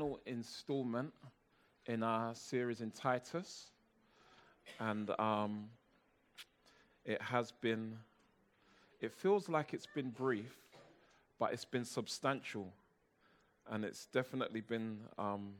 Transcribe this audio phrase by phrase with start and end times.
[0.00, 1.12] final installment
[1.84, 3.66] in our series in Titus.
[4.78, 5.66] And um,
[7.04, 7.98] it has been,
[9.02, 10.56] it feels like it's been brief,
[11.38, 12.72] but it's been substantial.
[13.70, 15.50] And it's definitely been, um,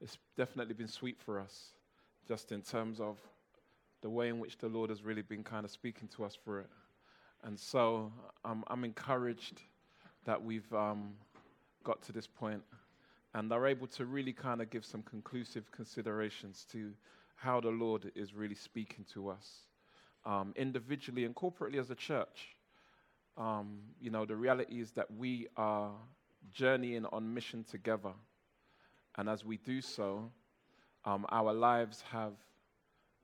[0.00, 1.74] it's definitely been sweet for us,
[2.26, 3.18] just in terms of
[4.00, 6.58] the way in which the Lord has really been kind of speaking to us for
[6.58, 6.70] it.
[7.44, 8.10] And so
[8.44, 9.62] um, I'm encouraged
[10.24, 11.12] that we've um,
[11.84, 12.64] got to this point
[13.34, 16.92] and are able to really kind of give some conclusive considerations to
[17.36, 19.62] how the Lord is really speaking to us
[20.24, 22.56] um, individually and corporately as a church.
[23.36, 25.90] Um, you know, the reality is that we are
[26.52, 28.12] journeying on mission together.
[29.16, 30.30] And as we do so,
[31.04, 32.32] um, our lives have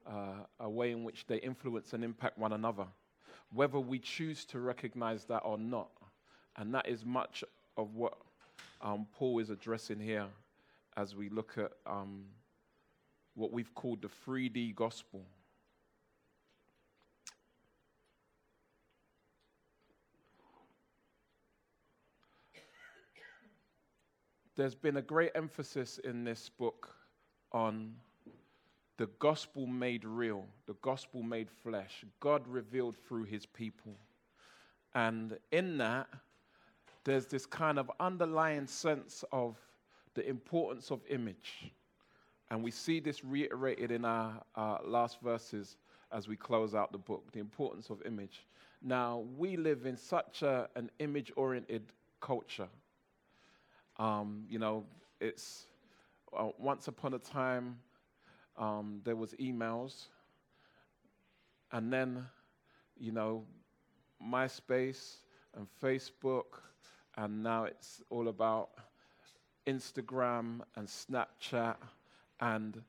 [0.07, 2.87] uh, a way in which they influence and impact one another,
[3.53, 5.91] whether we choose to recognize that or not.
[6.57, 7.45] And that is much
[7.77, 8.15] of what
[8.81, 10.27] um, Paul is addressing here
[10.97, 12.25] as we look at um,
[13.35, 15.23] what we've called the 3D gospel.
[24.57, 26.89] There's been a great emphasis in this book
[27.53, 27.95] on
[28.97, 33.95] the gospel made real, the gospel made flesh, God revealed through his people.
[34.95, 36.09] And in that,
[37.09, 39.57] there's this kind of underlying sense of
[40.15, 41.73] the importance of image.
[42.51, 44.43] And we see this reiterated in our,
[44.85, 45.79] last verses
[46.13, 48.47] as we close out the book the importance of image.
[48.83, 51.83] Now, we live in such a, an image oriented
[52.21, 52.69] culture.
[53.99, 54.85] Um, you know,
[55.21, 55.67] it's
[56.39, 57.79] uh, once upon a time
[58.59, 60.09] um, there was emails,
[61.73, 62.27] and then,
[62.99, 63.45] you know,
[64.23, 65.17] MySpace
[65.57, 66.61] and Facebook
[67.19, 68.71] and now it's all about
[69.67, 71.75] Instagram and Snapchat
[72.41, 72.81] and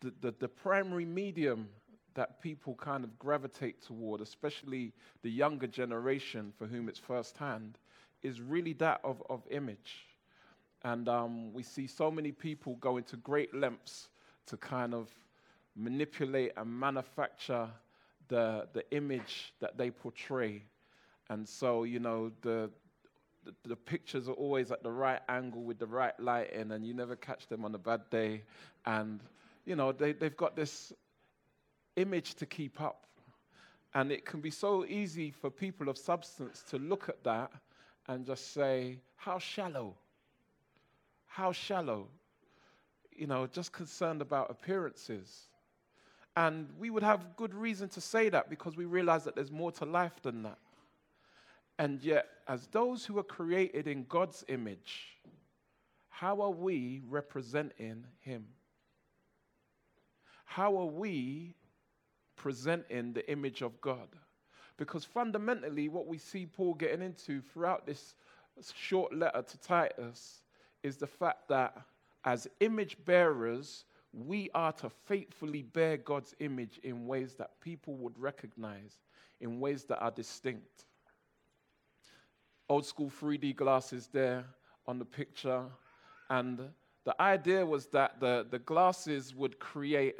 [0.00, 1.68] the, the, the, primary medium
[2.14, 7.76] that people kind of gravitate toward, especially the younger generation for whom it's firsthand,
[8.22, 10.06] is really that of, of image.
[10.84, 14.08] And um, we see so many people go into great lengths
[14.46, 15.08] to kind of
[15.74, 17.68] manipulate and manufacture
[18.28, 20.62] the, the image that they portray.
[21.30, 22.70] And so, you know, the,
[23.44, 26.94] the, the, pictures are always at the right angle with the right lighting, and you
[26.94, 28.42] never catch them on a bad day.
[28.86, 29.20] And,
[29.64, 30.92] you know, they, they've got this
[31.96, 33.06] image to keep up.
[33.94, 37.50] And it can be so easy for people of substance to look at that
[38.08, 39.94] and just say, How shallow?
[41.26, 42.08] How shallow?
[43.14, 45.48] You know, just concerned about appearances.
[46.36, 49.70] And we would have good reason to say that because we realize that there's more
[49.72, 50.58] to life than that.
[51.78, 55.18] And yet, as those who are created in God's image,
[56.08, 58.46] how are we representing Him?
[60.44, 61.54] How are we
[62.36, 64.08] presenting the image of God?
[64.76, 68.14] Because fundamentally, what we see Paul getting into throughout this
[68.74, 70.42] short letter to Titus
[70.82, 71.76] is the fact that
[72.24, 78.18] as image bearers, we are to faithfully bear God's image in ways that people would
[78.18, 78.98] recognize,
[79.40, 80.84] in ways that are distinct
[82.68, 84.44] old school 3D glasses there
[84.86, 85.64] on the picture.
[86.30, 86.60] And
[87.04, 90.16] the idea was that the, the glasses would create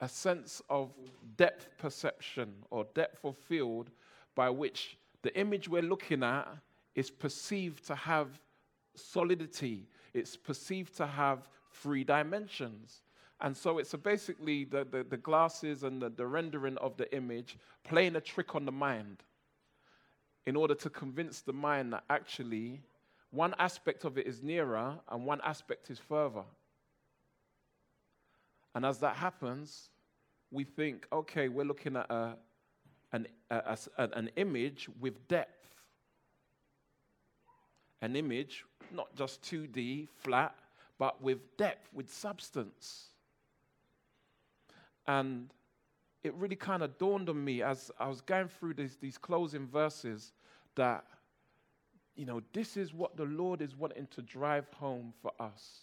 [0.00, 0.92] a sense of
[1.36, 3.90] depth perception or depth of field
[4.34, 6.46] by which the image we're looking at
[6.94, 8.28] is perceived to have
[8.94, 13.02] solidity, it's perceived to have three dimensions.
[13.40, 17.58] And so it's basically the, the, the, glasses and the, the rendering of the image
[17.84, 19.18] playing a trick on the mind
[20.46, 22.80] in order to convince the mind that actually
[23.30, 26.44] one aspect of it is nearer and one aspect is further.
[28.74, 29.90] And as that happens,
[30.50, 32.36] we think, okay, we're looking at a,
[33.12, 35.66] an, a, a, an image with depth.
[38.02, 40.54] An image, not just 2D, flat,
[40.98, 43.06] but with depth, with substance.
[45.06, 45.50] And
[46.22, 49.66] it really kind of dawned on me as I was going through these, these closing
[49.66, 50.32] verses
[50.76, 51.04] that,
[52.14, 55.80] you know, this is what the Lord is wanting to drive home for us.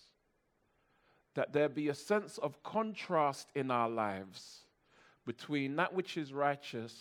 [1.36, 4.62] That there be a sense of contrast in our lives
[5.26, 6.94] between that which is righteous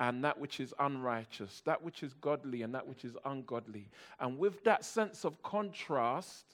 [0.00, 3.90] and that which is unrighteous, that which is godly and that which is ungodly.
[4.20, 6.44] And with that sense of contrast,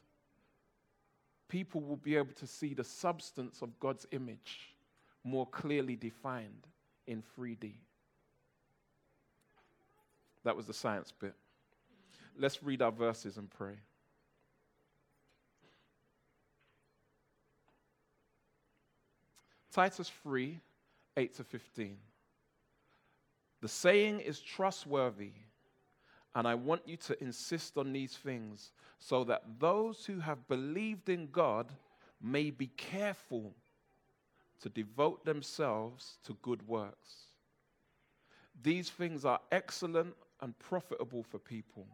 [1.48, 4.74] people will be able to see the substance of God's image
[5.24, 6.66] more clearly defined
[7.06, 7.72] in 3D.
[10.44, 11.34] That was the science bit.
[12.38, 13.76] Let's read our verses and pray.
[19.72, 20.60] Titus 3
[21.16, 21.96] 8 to 15.
[23.60, 25.32] The saying is trustworthy,
[26.34, 31.08] and I want you to insist on these things so that those who have believed
[31.08, 31.72] in God
[32.20, 33.54] may be careful
[34.60, 37.28] to devote themselves to good works.
[38.62, 41.86] These things are excellent and profitable for people,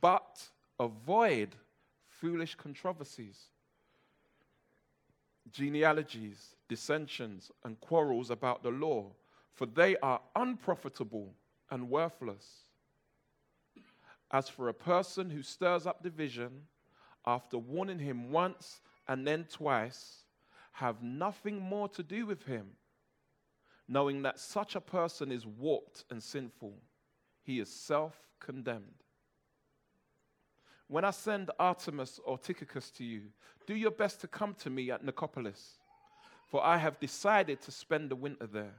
[0.00, 0.48] but
[0.78, 1.56] avoid
[2.08, 3.46] foolish controversies,
[5.50, 9.12] genealogies, dissensions, and quarrels about the law,
[9.52, 11.34] for they are unprofitable
[11.70, 12.64] and worthless.
[14.30, 16.62] As for a person who stirs up division,
[17.26, 20.24] after warning him once and then twice,
[20.72, 22.68] have nothing more to do with him,
[23.88, 26.74] knowing that such a person is warped and sinful.
[27.42, 29.02] He is self condemned.
[30.88, 33.22] When I send Artemas or Tychicus to you,
[33.66, 35.78] do your best to come to me at Nicopolis,
[36.46, 38.74] for I have decided to spend the winter there.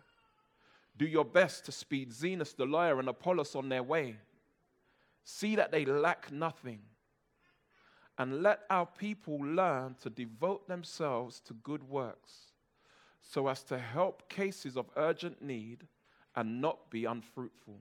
[0.97, 4.17] Do your best to speed Zenas the lawyer and Apollos on their way.
[5.23, 6.81] See that they lack nothing
[8.17, 12.51] and let our people learn to devote themselves to good works
[13.21, 15.87] so as to help cases of urgent need
[16.35, 17.79] and not be unfruitful.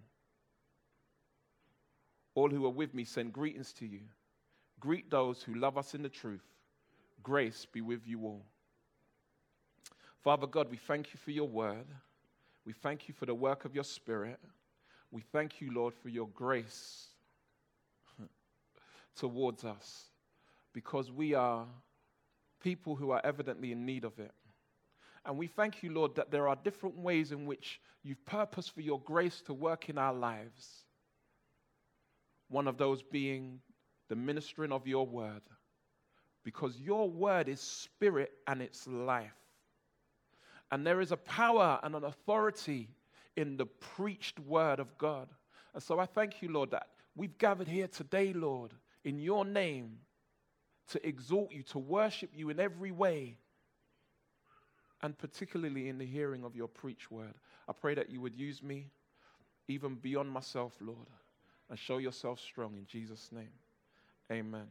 [2.35, 4.01] All who are with me send greetings to you.
[4.79, 6.45] Greet those who love us in the truth.
[7.23, 8.43] Grace be with you all.
[10.23, 11.87] Father God, we thank you for your word.
[12.65, 14.39] We thank you for the work of your spirit.
[15.11, 17.09] We thank you, Lord, for your grace
[19.17, 20.05] towards us
[20.73, 21.67] because we are
[22.63, 24.33] people who are evidently in need of it.
[25.25, 28.81] And we thank you, Lord, that there are different ways in which you've purposed for
[28.81, 30.85] your grace to work in our lives.
[32.51, 33.61] One of those being
[34.09, 35.43] the ministering of your word,
[36.45, 39.33] because your word is spirit and it's life.
[40.71, 42.91] And there is a power and an authority
[43.37, 45.29] in the preached word of God.
[45.75, 48.73] And so I thank you, Lord, that we've gathered here today, Lord,
[49.05, 49.99] in your name
[50.89, 53.39] to exalt you, to worship you in every way,
[55.03, 57.35] and particularly in the hearing of your preach word.
[57.69, 58.91] I pray that you would use me
[59.69, 61.07] even beyond myself, Lord,
[61.71, 63.49] and show yourself strong in Jesus' name.
[64.31, 64.67] Amen.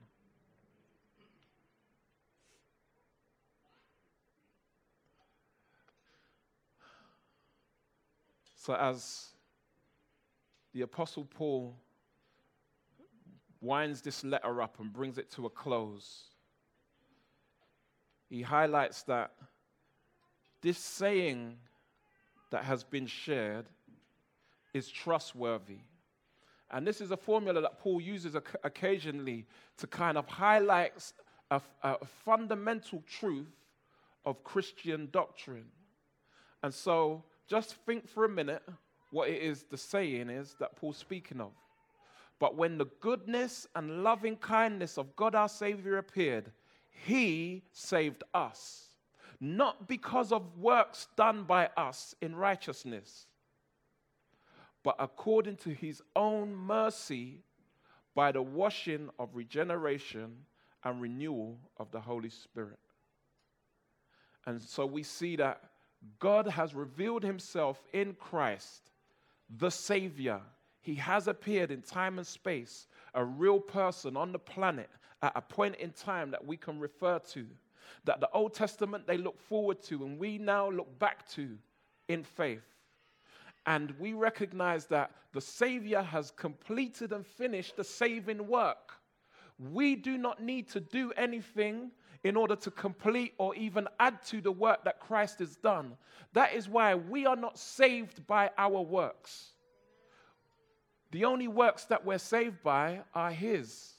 [8.55, 9.29] So, as
[10.73, 11.75] the Apostle Paul
[13.61, 16.25] winds this letter up and brings it to a close,
[18.29, 19.31] he highlights that
[20.61, 21.55] this saying
[22.51, 23.65] that has been shared
[24.73, 25.79] is trustworthy.
[26.71, 29.45] And this is a formula that Paul uses occasionally
[29.77, 31.13] to kind of highlight
[31.49, 33.47] a, a fundamental truth
[34.25, 35.65] of Christian doctrine.
[36.61, 38.63] And so just think for a minute
[39.11, 41.51] what it is the saying is that Paul's speaking of.
[42.39, 46.51] But when the goodness and loving kindness of God our Savior appeared,
[46.89, 48.89] he saved us,
[49.39, 53.25] not because of works done by us in righteousness,
[54.83, 57.39] but according to his own mercy
[58.15, 60.35] by the washing of regeneration
[60.83, 62.79] and renewal of the Holy Spirit.
[64.45, 65.61] And so we see that
[66.19, 68.91] God has revealed himself in Christ,
[69.49, 70.41] the Savior
[70.81, 74.89] he has appeared in time and space, a real person on the planet
[75.21, 77.45] at a point in time that we can refer to,
[78.05, 81.57] that the Old Testament they look forward to, and we now look back to
[82.07, 82.63] in faith.
[83.69, 88.93] And we recognize that the Savior has completed and finished the saving work.
[89.59, 91.91] We do not need to do anything
[92.23, 95.95] in order to complete or even add to the work that Christ has done.
[96.33, 99.51] That is why we are not saved by our works.
[101.11, 103.93] The only works that we're saved by are His,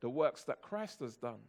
[0.00, 1.40] the works that Christ has done.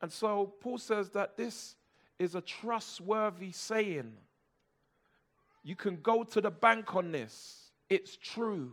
[0.00, 1.74] And so Paul says that this
[2.18, 4.12] is a trustworthy saying.
[5.62, 8.72] You can go to the bank on this, it's true.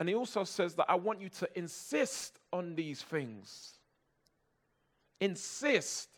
[0.00, 3.72] And he also says that I want you to insist on these things.
[5.20, 6.08] Insist.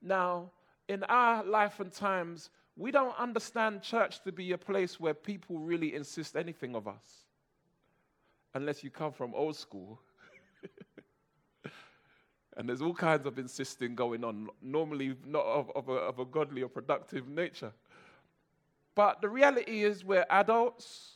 [0.00, 0.50] Now,
[0.88, 5.58] in our life and times, we don't understand church to be a place where people
[5.58, 7.26] really insist anything of us.
[8.54, 10.00] Unless you come from old school.
[12.60, 16.26] And there's all kinds of insisting going on, normally not of, of, a, of a
[16.26, 17.72] godly or productive nature.
[18.94, 21.12] But the reality is, we're adults,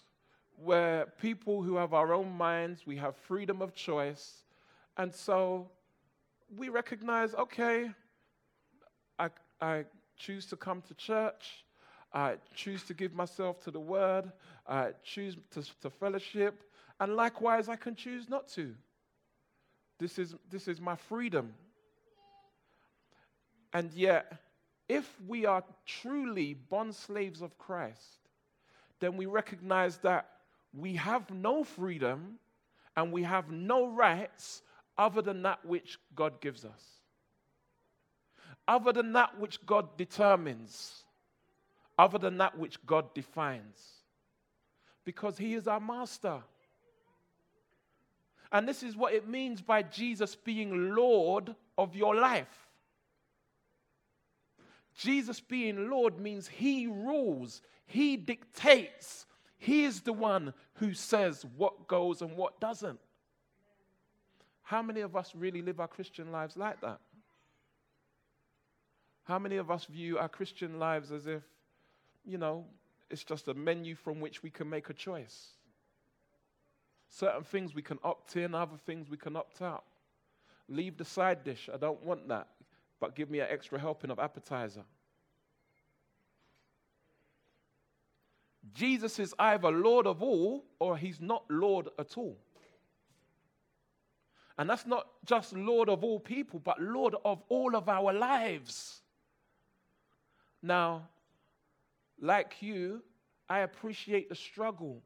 [0.57, 4.45] we're people who have our own minds, we have freedom of choice,
[4.97, 5.69] and so
[6.57, 7.91] we recognize okay,
[9.19, 9.29] I,
[9.61, 9.85] I
[10.17, 11.67] choose to come to church,
[12.15, 14.33] I choose to give myself to the word,
[14.67, 16.63] I choose to, to fellowship,
[17.01, 18.75] and likewise, I can choose not to.
[19.99, 21.55] This is, this is my freedom.
[23.73, 24.41] And yet,
[24.89, 28.29] if we are truly bond slaves of Christ,
[29.01, 30.29] then we recognize that
[30.73, 32.39] we have no freedom
[32.97, 34.63] and we have no rights
[34.97, 36.83] other than that which God gives us,
[38.69, 41.05] other than that which God determines,
[41.99, 44.03] other than that which God defines,
[45.05, 46.43] because He is our master.
[48.55, 52.69] And this is what it means by Jesus being Lord of your life.
[54.97, 59.27] Jesus being Lord means He rules, He dictates.
[59.59, 63.01] He is the one who says what goes and what doesn't.
[64.63, 67.01] How many of us really live our Christian lives like that?
[69.25, 71.43] How many of us view our Christian lives as if,
[72.25, 72.67] you know,
[73.11, 75.55] it's just a menu from which we can make a choice?
[77.09, 79.85] Certain things we can opt in, other things we can opt out.
[80.69, 82.49] Leave the side dish, I don't want that,
[83.01, 84.85] but give me an extra helping of appetizer.
[88.73, 92.39] Jesus is either Lord of all or he's not Lord at all.
[94.57, 99.03] And that's not just Lord of all people, but Lord of all of our lives.
[100.63, 101.09] Now,
[102.21, 103.03] like you,
[103.49, 105.03] I appreciate the struggle.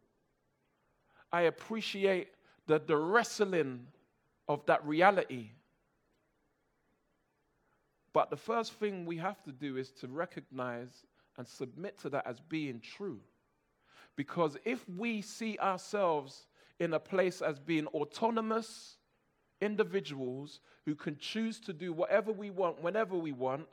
[1.32, 2.28] I appreciate
[2.66, 3.86] the, the wrestling
[4.48, 5.50] of that reality.
[8.12, 11.04] But the first thing we have to do is to recognize
[11.36, 13.20] and submit to that as being true.
[14.16, 16.46] Because if we see ourselves
[16.80, 18.96] in a place as being autonomous
[19.60, 23.66] individuals who can choose to do whatever we want, whenever we want,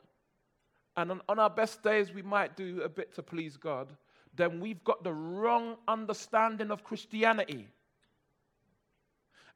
[0.96, 3.88] and on, on our best days we might do a bit to please God,
[4.36, 7.68] then we've got the wrong understanding of Christianity.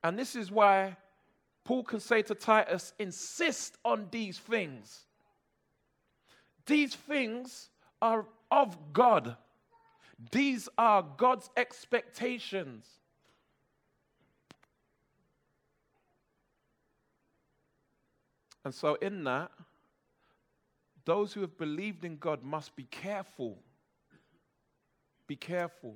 [0.03, 0.97] And this is why
[1.65, 5.05] Paul can say to Titus, insist on these things.
[6.67, 7.69] These things
[8.01, 9.37] are of God.
[10.31, 12.87] These are God's expectations.
[18.65, 19.51] And so, in that,
[21.07, 23.59] those who have believed in God must be careful
[25.31, 25.95] be careful.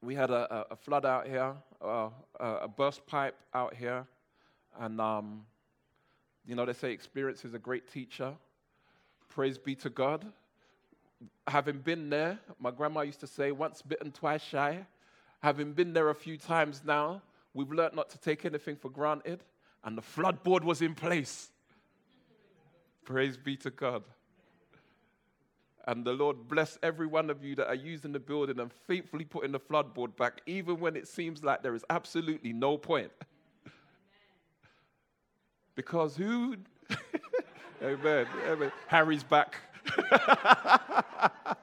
[0.00, 1.52] We had a, a flood out here,
[1.84, 4.06] uh, a burst pipe out here,
[4.78, 5.44] and um,
[6.46, 8.34] you know, they say experience is a great teacher.
[9.28, 10.24] Praise be to God.
[11.48, 14.86] Having been there, my grandma used to say, once bitten, twice shy.
[15.42, 17.20] Having been there a few times now,
[17.52, 19.42] we've learned not to take anything for granted,
[19.82, 21.50] and the floodboard was in place.
[23.04, 24.04] Praise be to God.
[25.86, 29.24] And the Lord bless every one of you that are using the building and faithfully
[29.24, 33.12] putting the floodboard back, even when it seems like there is absolutely no point.
[35.76, 36.56] because who?
[37.82, 38.26] Amen.
[38.48, 38.72] Amen.
[38.88, 39.56] Harry's back.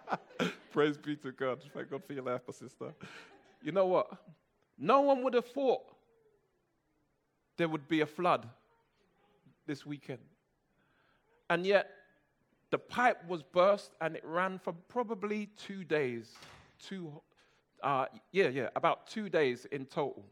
[0.71, 1.59] Praise be to God.
[1.73, 2.93] Thank God for your life, my sister.
[3.61, 4.07] You know what?
[4.77, 5.81] No one would have thought
[7.57, 8.47] there would be a flood
[9.67, 10.19] this weekend.
[11.49, 11.89] And yet,
[12.73, 16.31] the pipe was burst and it ran for probably two days.
[16.83, 17.21] Two,
[17.83, 20.25] uh, yeah, yeah, about two days in total.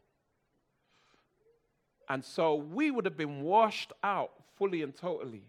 [2.08, 5.44] And so we would have been washed out fully and totally.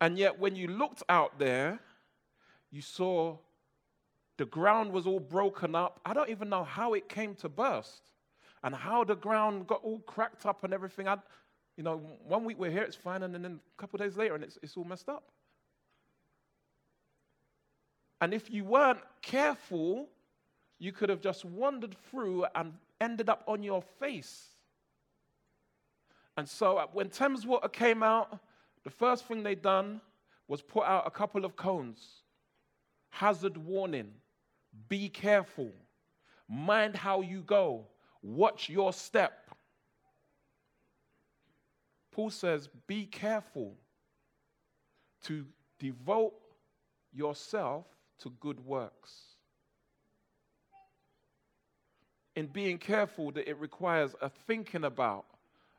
[0.00, 1.80] And yet, when you looked out there,
[2.70, 3.36] you saw
[4.36, 5.98] the ground was all broken up.
[6.06, 8.12] I don't even know how it came to burst
[8.62, 11.08] and how the ground got all cracked up and everything.
[11.08, 11.16] I,
[11.78, 14.42] you know, one week we're here, it's fine, and then a couple days later, and
[14.42, 15.22] it's, it's all messed up.
[18.20, 20.08] And if you weren't careful,
[20.80, 24.48] you could have just wandered through and ended up on your face.
[26.36, 28.40] And so uh, when Thames Water came out,
[28.82, 30.00] the first thing they done
[30.48, 32.22] was put out a couple of cones.
[33.10, 34.10] Hazard warning.
[34.88, 35.70] Be careful.
[36.48, 37.86] Mind how you go.
[38.20, 39.47] Watch your step.
[42.18, 43.76] Paul says, Be careful
[45.22, 45.46] to
[45.78, 46.34] devote
[47.12, 47.86] yourself
[48.18, 49.12] to good works.
[52.34, 55.26] In being careful, that it requires a thinking about,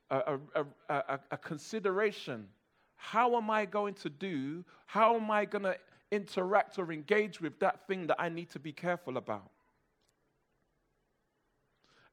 [0.09, 2.47] a, a, a, a consideration.
[2.95, 4.63] How am I going to do?
[4.85, 5.75] How am I going to
[6.09, 9.51] interact or engage with that thing that I need to be careful about.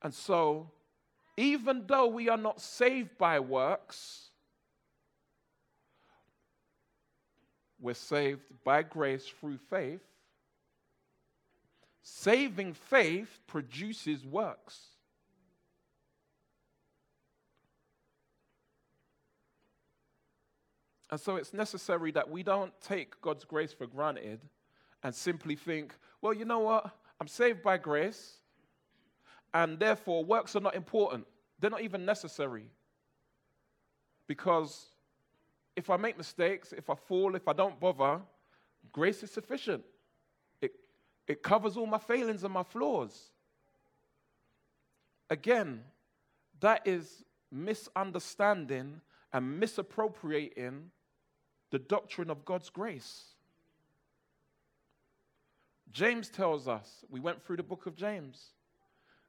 [0.02, 0.72] And so,
[1.36, 4.30] even though we are not saved by works,
[7.80, 10.00] we're saved by grace through faith.
[12.02, 14.80] Saving faith produces works.
[21.10, 24.40] And so it's necessary that we don't take God's grace for granted
[25.02, 26.90] and simply think, well, you know what?
[27.20, 28.38] I'm saved by grace,
[29.56, 31.26] and therefore works are not important.
[31.58, 32.68] They're not even necessary.
[34.26, 34.90] Because
[35.74, 38.20] if I make mistakes, if I fall, if I don't bother,
[38.92, 39.82] grace is sufficient.
[40.60, 40.72] It,
[41.26, 43.30] it covers all my failings and my flaws.
[45.30, 45.84] Again,
[46.60, 49.00] that is misunderstanding
[49.32, 50.90] and misappropriating
[51.70, 53.24] the doctrine of God's grace.
[55.92, 58.50] James tells us, we went through the book of James.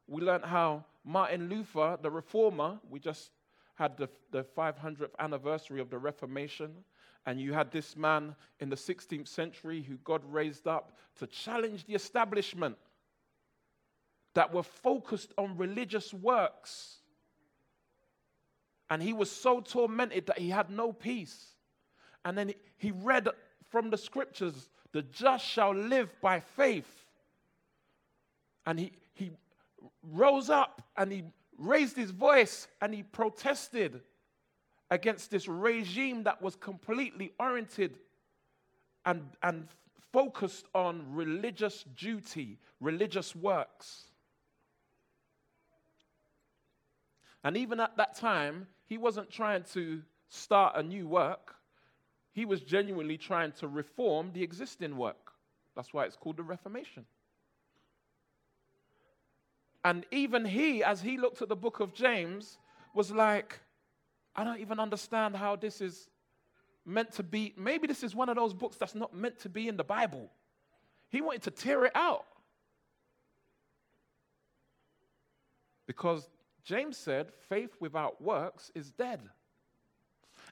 [0.07, 3.31] We learned how Martin Luther, the reformer, we just
[3.75, 6.71] had the, the 500th anniversary of the Reformation,
[7.25, 11.85] and you had this man in the 16th century who God raised up to challenge
[11.85, 12.77] the establishment
[14.33, 16.97] that were focused on religious works.
[18.89, 21.47] And he was so tormented that he had no peace.
[22.23, 23.27] And then he read
[23.69, 27.05] from the scriptures, the just shall live by faith.
[28.65, 29.31] And he, he
[30.03, 31.23] rose up and he
[31.57, 34.01] raised his voice and he protested
[34.89, 37.99] against this regime that was completely oriented
[39.05, 39.67] and, and
[40.11, 44.05] focused on religious duty, religious works.
[47.43, 51.55] And even at that time, he wasn't trying to start a new work.
[52.33, 55.31] He was genuinely trying to reform the existing work.
[55.75, 57.05] That's why it's called the Reformation.
[59.83, 62.57] And even he, as he looked at the book of James,
[62.93, 63.59] was like,
[64.35, 66.09] I don't even understand how this is
[66.85, 67.53] meant to be.
[67.57, 70.29] Maybe this is one of those books that's not meant to be in the Bible.
[71.09, 72.25] He wanted to tear it out.
[75.85, 76.27] Because
[76.63, 79.21] James said, faith without works is dead.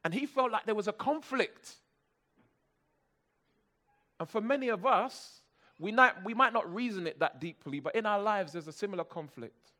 [0.03, 1.75] And he felt like there was a conflict.
[4.19, 5.41] And for many of us,
[5.79, 8.73] we, not, we might not reason it that deeply, but in our lives, there's a
[8.73, 9.71] similar conflict.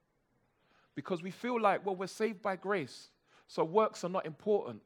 [0.93, 3.10] Because we feel like, well, we're saved by grace,
[3.47, 4.81] so works are not important.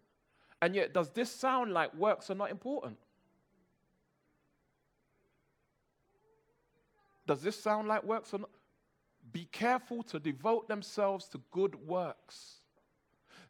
[0.62, 2.98] And yet, does this sound like works are not important?
[7.26, 8.50] Does this sound like works are not?
[9.32, 12.56] Be careful to devote themselves to good works.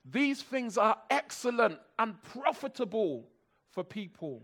[0.04, 3.30] These things are excellent and profitable
[3.72, 4.44] for people.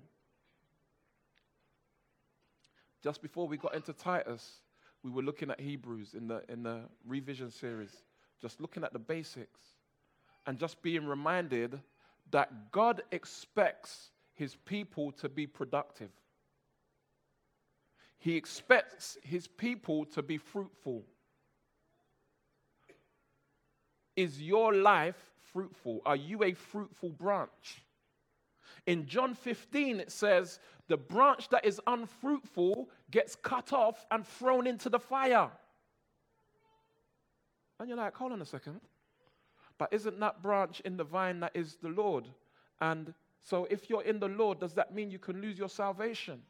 [3.05, 4.61] Just before we got into Titus,
[5.03, 7.91] we were looking at Hebrews in the, in the revision series,
[8.41, 9.61] just looking at the basics
[10.47, 11.79] and just being reminded
[12.31, 16.09] that God expects his people to be productive.
[18.17, 21.03] He expects his people to be fruitful.
[24.15, 26.01] Is your life fruitful?
[26.07, 27.83] Are you a fruitful branch?
[28.85, 34.67] In John 15, it says, The branch that is unfruitful gets cut off and thrown
[34.67, 35.49] into the fire.
[37.79, 38.79] And you're like, hold on a second.
[39.77, 42.25] But isn't that branch in the vine that is the Lord?
[42.79, 46.41] And so if you're in the Lord, does that mean you can lose your salvation?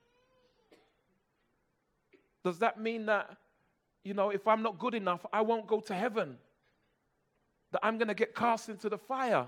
[2.43, 3.35] Does that mean that,
[4.03, 6.37] you know, if I'm not good enough, I won't go to heaven?
[7.75, 9.45] that I'm going to get cast into the fire.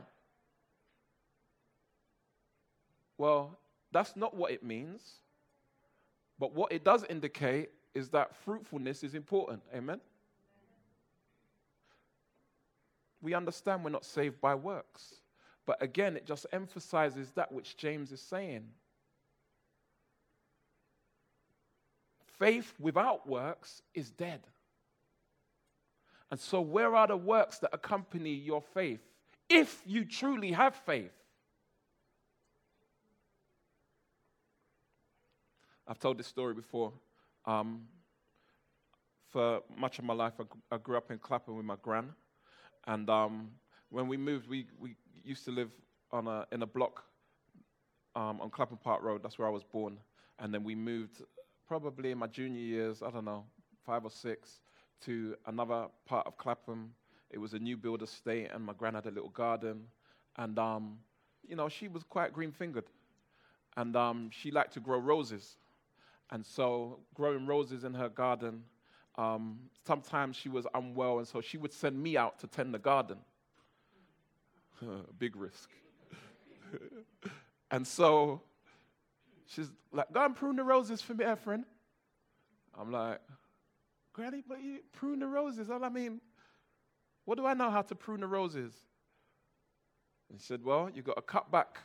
[3.17, 3.57] Well,
[3.91, 5.01] that's not what it means.
[6.39, 9.61] But what it does indicate is that fruitfulness is important.
[9.75, 9.99] Amen?
[13.21, 15.15] We understand we're not saved by works.
[15.65, 18.65] But again, it just emphasizes that which James is saying.
[22.37, 24.41] Faith without works is dead.
[26.29, 29.01] And so, where are the works that accompany your faith?
[29.49, 31.11] If you truly have faith.
[35.87, 36.91] I've told this story before.
[37.45, 37.83] Um,
[39.29, 40.33] for much of my life,
[40.71, 42.09] I, grew up in Clapham with my gran.
[42.87, 43.51] And um,
[43.89, 45.71] when we moved, we, we used to live
[46.11, 47.03] on a, in a block
[48.15, 49.23] um, on Clapham Park Road.
[49.23, 49.97] That's where I was born.
[50.39, 51.23] And then we moved
[51.67, 53.45] probably in my junior years, I don't know,
[53.85, 54.59] five or six,
[55.05, 56.93] to another part of Clapham.
[57.29, 59.83] It was a new build estate, and my gran had a little garden.
[60.37, 60.97] And, um,
[61.47, 62.85] you know, she was quite green fingered.
[63.77, 65.55] and um, she liked to grow roses.
[66.29, 68.63] And so, growing roses in her garden,
[69.15, 72.79] um, sometimes she was unwell, and so she would send me out to tend the
[72.79, 73.17] garden.
[75.19, 75.69] Big risk.
[77.71, 78.41] and so,
[79.45, 81.65] she's like, Go and prune the roses for me, Ephraim.
[82.77, 83.19] I'm like,
[84.13, 85.69] Granny, but you prune the roses.
[85.69, 86.19] I mean,
[87.25, 88.73] what do I know how to prune the roses?
[90.29, 91.79] And he said, Well, you've got to cut back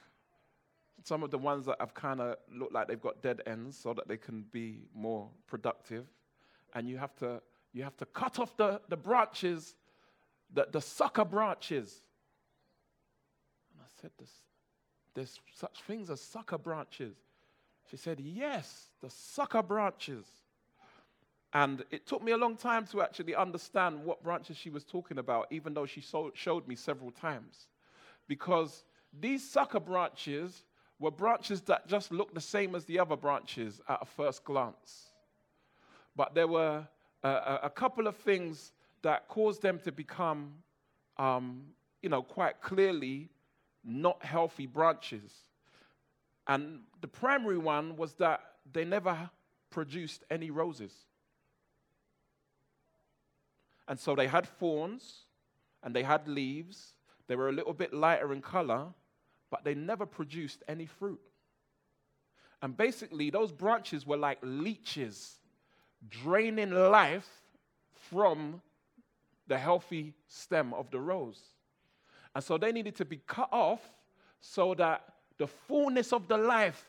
[1.05, 3.93] some of the ones that have kind of looked like they've got dead ends so
[3.95, 6.07] that they can be more productive.
[6.75, 9.75] And you have to, you have to cut off the, the branches,
[10.53, 12.03] the, the sucker branches.
[13.73, 14.43] And I said, there's,
[15.15, 17.17] there's such things as sucker branches.
[17.91, 20.25] She said, Yes, the sucker branches.
[21.55, 25.19] And it took me a long time to actually understand what branches she was talking
[25.19, 27.67] about, even though she so, showed me several times.
[28.27, 28.85] Because
[29.21, 30.65] these sucker branches
[31.03, 35.09] were branches that just looked the same as the other branches at a first glance.
[36.15, 36.87] But there were
[37.25, 40.55] a, a couple of things that caused them to become,
[41.17, 41.65] um,
[42.03, 43.29] you know, quite clearly
[43.85, 45.33] not healthy branches.
[46.47, 48.41] And the primary one was that
[48.73, 49.29] they never
[49.71, 50.93] produced any roses.
[53.89, 55.23] And so they had thorns
[55.83, 56.93] and they had leaves.
[57.27, 58.87] They were a little bit lighter in color,
[59.53, 61.21] but they never produced any fruit.
[62.63, 65.37] And basically, those branches were like leeches
[66.09, 67.29] draining life
[68.11, 68.63] from
[69.47, 71.39] the healthy stem of the rose.
[72.35, 73.83] And so they needed to be cut off
[74.41, 75.05] so that
[75.37, 76.87] the fullness of the life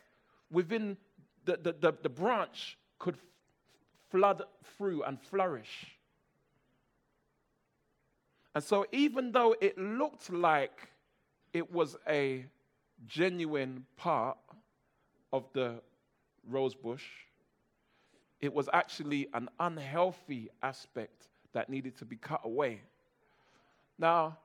[0.50, 0.96] within
[1.44, 3.18] the, the, the, the branch could
[4.10, 4.42] flood
[4.78, 5.98] through and flourish.
[8.54, 10.88] And so, even though it looked like
[11.52, 12.46] it was a
[13.06, 14.38] genuine part
[15.32, 15.80] of the
[16.48, 17.04] rose bush,
[18.40, 22.80] it was actually an unhealthy aspect that needed to be cut away.
[23.98, 24.38] Now,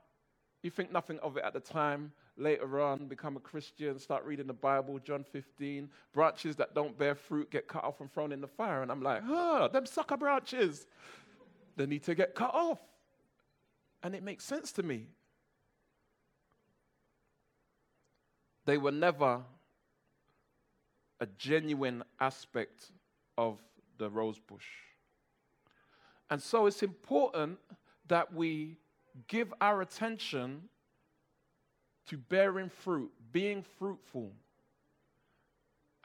[0.61, 2.11] you think nothing of it at the time.
[2.37, 5.89] Later on, become a Christian, start reading the Bible, John 15.
[6.13, 8.81] Branches that don't bear fruit get cut off and thrown in the fire.
[8.81, 10.87] And I'm like, huh, them sucker branches.
[11.75, 12.79] They need to get cut off.
[14.01, 15.07] And it makes sense to me.
[18.69, 19.41] They were never
[21.19, 22.91] a genuine aspect
[23.35, 23.59] of
[23.97, 24.67] the rose bush.
[26.29, 27.57] And so it's important
[28.09, 28.77] that we
[29.25, 30.69] give our attention
[32.09, 34.33] to bearing fruit, being fruitful.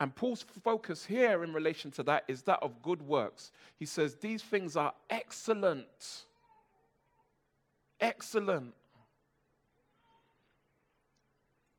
[0.01, 3.53] And Paul's focus here in relation to that is that of good works.
[3.79, 6.25] He says, These things are excellent
[8.05, 8.75] excellent.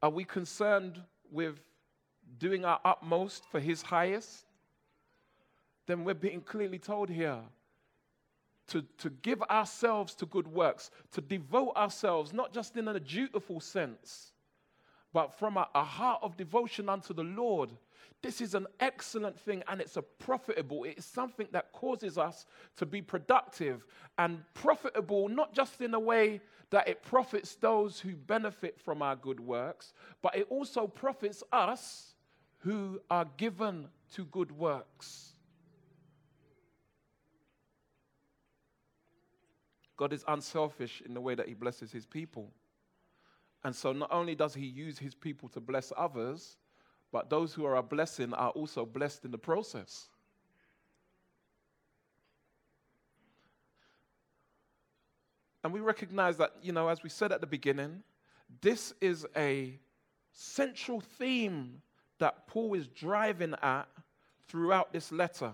[0.06, 1.60] Are we concerned with
[2.38, 4.46] doing our utmost for His highest?
[5.88, 7.39] Then we're being clearly told here
[8.68, 13.60] to, to give ourselves to good works, to devote ourselves, not just in a dutiful
[13.60, 14.32] sense,
[15.15, 17.71] but from a, a heart of devotion unto the Lord
[18.25, 20.84] this is an excellent thing and it's a profitable.
[20.84, 22.47] It's something that causes us
[22.78, 23.86] to be productive
[24.17, 29.15] and profitable, not just in a way that it profits those who benefit from our
[29.15, 32.15] good works, but it also profits us
[32.60, 35.34] who are given to good works.
[39.97, 42.51] God is unselfish in the way that He blesses His people.
[43.65, 46.56] And so, not only does He use His people to bless others,
[47.12, 50.08] but those who are a blessing are also blessed in the process.
[55.63, 58.04] And we recognize that, you know, as we said at the beginning,
[58.62, 59.80] this is a
[60.32, 61.82] central theme
[62.19, 63.88] that Paul is driving at
[64.47, 65.54] throughout this letter.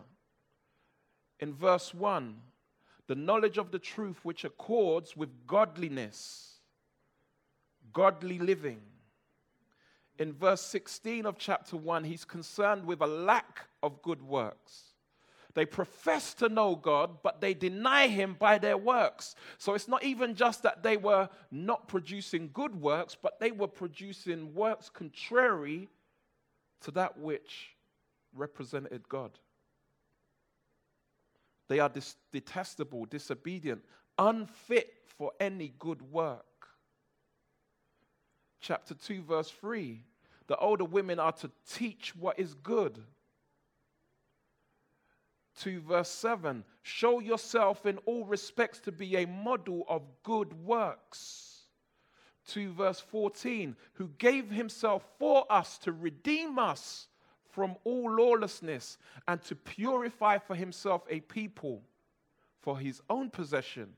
[1.40, 2.36] In verse 1,
[3.08, 6.51] the knowledge of the truth which accords with godliness,
[7.94, 8.82] godly living
[10.22, 14.92] in verse 16 of chapter 1, he's concerned with a lack of good works.
[15.54, 19.36] They profess to know God, but they deny Him by their works.
[19.58, 23.68] So it's not even just that they were not producing good works, but they were
[23.68, 25.90] producing works contrary
[26.82, 27.76] to that which
[28.34, 29.32] represented God.
[31.68, 33.84] They are dis- detestable, disobedient,
[34.18, 36.46] unfit for any good work.
[38.62, 40.04] Chapter 2, verse 3
[40.52, 43.02] the older women are to teach what is good.
[45.60, 51.62] 2 verse 7 Show yourself in all respects to be a model of good works.
[52.48, 57.08] 2 verse 14 Who gave himself for us to redeem us
[57.52, 58.98] from all lawlessness
[59.30, 61.82] and to purify for himself a people
[62.60, 63.94] for his own possession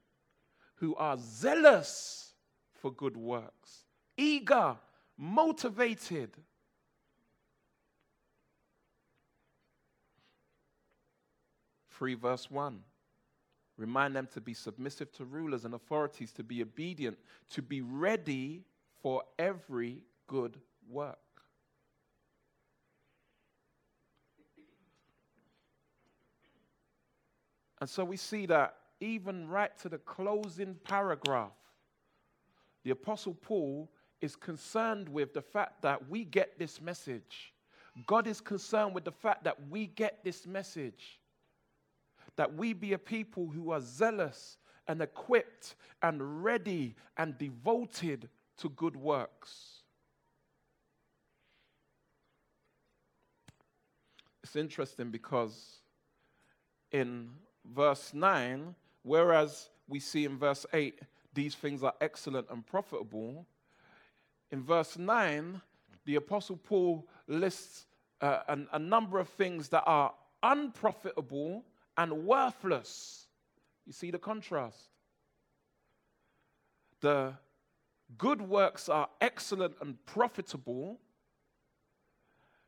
[0.76, 2.34] who are zealous
[2.74, 3.86] for good works,
[4.18, 4.76] eager,
[5.18, 6.32] motivated.
[11.90, 12.82] Three verse one.
[13.78, 17.18] Remind them to be submissive to rulers and authorities, to be obedient,
[17.52, 18.64] to be ready
[19.02, 21.18] for every good work.
[27.82, 31.52] And so we see that even right to the closing paragraph,
[32.84, 33.90] the Apostle Paul
[34.24, 37.54] is concerned with the fact that we get this message.
[38.08, 41.20] God is concerned with the fact that we get this message.
[42.38, 44.58] That we be a people who are zealous
[44.88, 49.82] and equipped and ready and devoted to good works.
[54.42, 55.82] It's interesting because
[56.94, 57.30] in
[57.66, 60.98] verse 9, whereas we see in verse 8,
[61.34, 63.46] these things are excellent and profitable,
[64.54, 65.60] in verse 9,
[66.06, 67.88] the Apostle Paul lists
[68.22, 70.14] uh, an, a number of things that are
[70.44, 71.66] unprofitable
[71.98, 73.26] and worthless.
[73.88, 74.90] You see the contrast.
[77.02, 77.34] The
[78.16, 81.00] good works are excellent and profitable,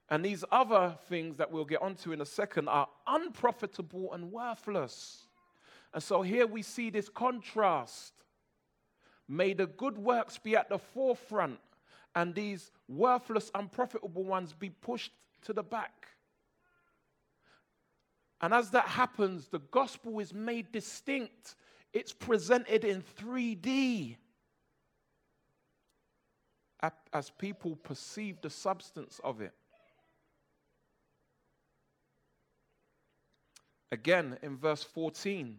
[0.10, 5.28] and these other things that we'll get onto in a second are unprofitable and worthless.
[5.94, 8.14] And so here we see this contrast.
[9.28, 11.60] May the good works be at the forefront,
[12.16, 15.12] and these worthless, unprofitable ones be pushed
[15.44, 16.08] to the back.
[18.42, 21.56] And as that happens, the gospel is made distinct.
[21.94, 24.18] It's presented in 3D
[27.14, 29.54] as people perceive the substance of it.
[33.92, 35.58] Again, in verse 14,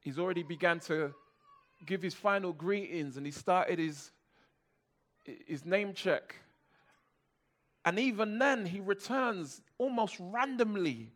[0.00, 1.14] he's already began to
[1.84, 4.10] give his final greetings and he started his,
[5.46, 6.36] his name check.
[7.84, 11.12] And even then, he returns almost randomly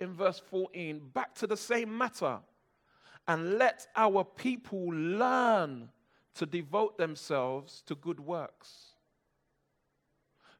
[0.00, 2.38] in verse 14 back to the same matter.
[3.26, 5.88] And let our people learn
[6.34, 8.90] to devote themselves to good works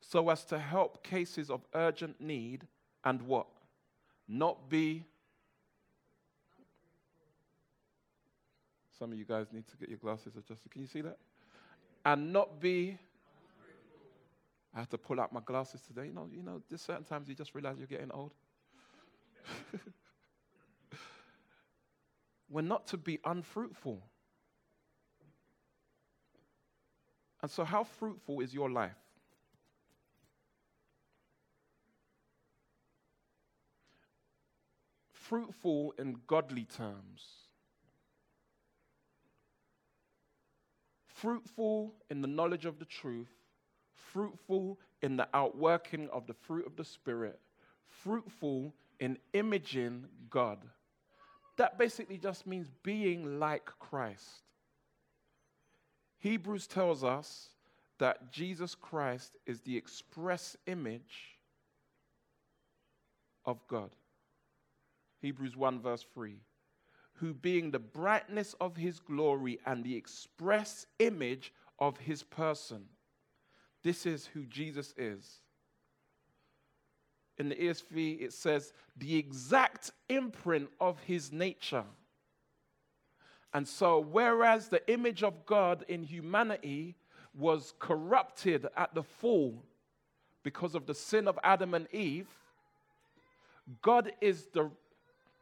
[0.00, 2.66] so as to help cases of urgent need
[3.04, 3.46] and what?
[4.28, 5.04] Not be.
[8.98, 10.70] Some of you guys need to get your glasses adjusted.
[10.70, 11.16] Can you see that?
[12.04, 12.98] And not be.
[14.74, 16.06] I have to pull out my glasses today.
[16.06, 18.32] You know, you know, there's certain times you just realize you're getting old.
[22.48, 24.02] We're not to be unfruitful.
[27.42, 28.96] And so, how fruitful is your life?
[35.30, 37.49] fruitful in godly terms.
[41.20, 43.28] Fruitful in the knowledge of the truth,
[43.92, 47.38] fruitful in the outworking of the fruit of the Spirit,
[47.84, 50.58] fruitful in imaging God.
[51.58, 54.44] That basically just means being like Christ.
[56.20, 57.48] Hebrews tells us
[57.98, 61.38] that Jesus Christ is the express image
[63.44, 63.90] of God.
[65.20, 66.36] Hebrews 1, verse 3.
[67.20, 72.84] Who, being the brightness of his glory and the express image of his person.
[73.82, 75.40] This is who Jesus is.
[77.38, 81.84] In the ESV, it says, the exact imprint of his nature.
[83.52, 86.96] And so, whereas the image of God in humanity
[87.34, 89.62] was corrupted at the fall
[90.42, 92.28] because of the sin of Adam and Eve,
[93.82, 94.70] God is the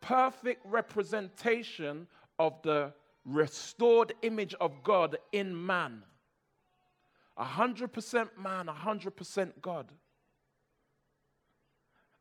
[0.01, 2.07] perfect representation
[2.39, 2.93] of the
[3.25, 6.03] restored image of God in man.
[7.39, 9.93] 100% man, 100% God.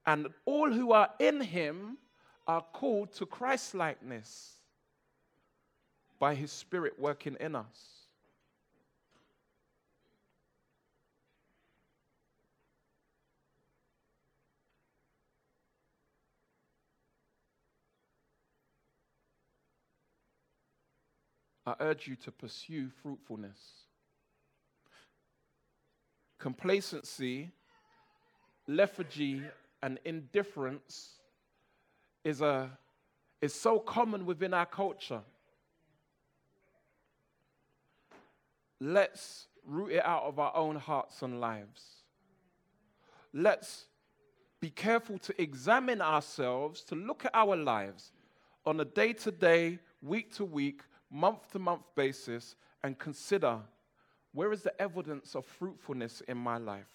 [0.06, 1.98] And all who are in him
[2.46, 4.54] are called to Christlikeness
[6.20, 7.97] by his Spirit working in us.
[21.68, 23.60] I urge you to pursue fruitfulness.
[26.40, 27.52] Complacency,
[28.68, 29.42] lethargy,
[29.84, 31.16] and indifference
[32.24, 32.70] is, a,
[33.42, 35.20] is so common within our culture.
[38.80, 41.84] Let's root it out of our own hearts and lives.
[43.34, 43.88] let's
[44.62, 48.14] be careful to examine ourselves, to look at our lives
[48.66, 53.60] on a day to day, week to week, month to month basis, and consider
[54.34, 56.92] where is the evidence of fruitfulness in my life?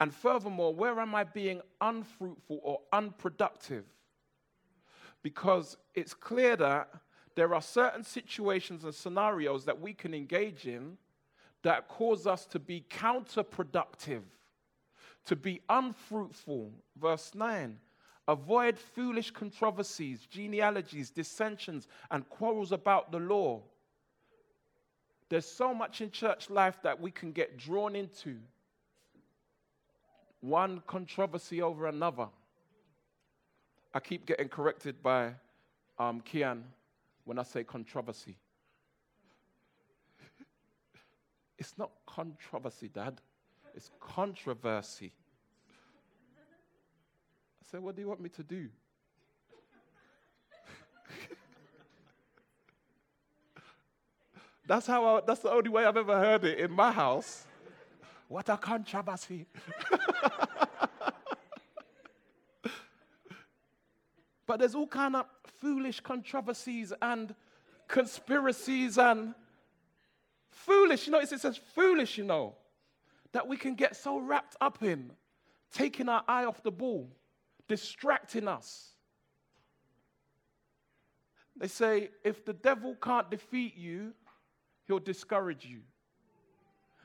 [0.00, 3.84] And furthermore, where am I being unfruitful or unproductive?
[5.22, 6.88] Because it's clear that
[7.34, 10.96] there are certain situations and scenarios that we can engage in
[11.62, 14.22] that cause us to be counterproductive,
[15.26, 16.72] to be unfruitful.
[16.98, 17.78] Verse 9
[18.30, 23.60] Avoid foolish controversies, genealogies, dissensions, and quarrels about the law.
[25.28, 28.36] There's so much in church life that we can get drawn into
[30.42, 32.28] one controversy over another.
[33.92, 35.32] I keep getting corrected by
[35.98, 36.62] um, Kian
[37.24, 38.36] when I say controversy.
[41.58, 43.20] it's not controversy, Dad,
[43.74, 45.10] it's controversy.
[47.70, 48.68] Said, What do you want me to do?
[54.66, 57.46] that's how I, that's the only way I've ever heard it in my house.
[58.26, 59.46] What a controversy.
[64.46, 65.26] but there's all kind of
[65.60, 67.36] foolish controversies and
[67.86, 69.36] conspiracies and
[70.50, 72.56] foolish, you know, it says foolish, you know,
[73.30, 75.12] that we can get so wrapped up in,
[75.72, 77.08] taking our eye off the ball,
[77.70, 78.90] distracting us.
[81.56, 84.12] They say if the devil can't defeat you,
[84.88, 85.82] he'll discourage you.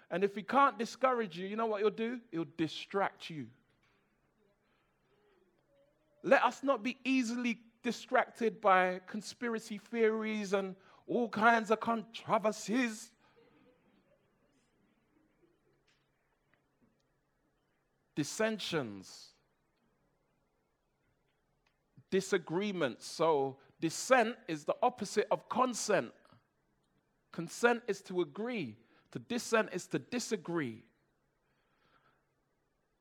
[0.09, 2.19] And if he can't discourage you, you know what he'll do?
[2.31, 3.45] He'll distract you.
[6.23, 10.75] Let us not be easily distracted by conspiracy theories and
[11.05, 13.11] all kinds of controversies.
[18.15, 19.34] Dissensions,
[22.09, 23.05] disagreements.
[23.05, 26.11] So, dissent is the opposite of consent.
[27.31, 28.77] Consent is to agree.
[29.11, 30.83] To dissent is to disagree.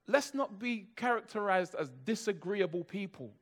[0.07, 3.33] Let's not be characterized as disagreeable people.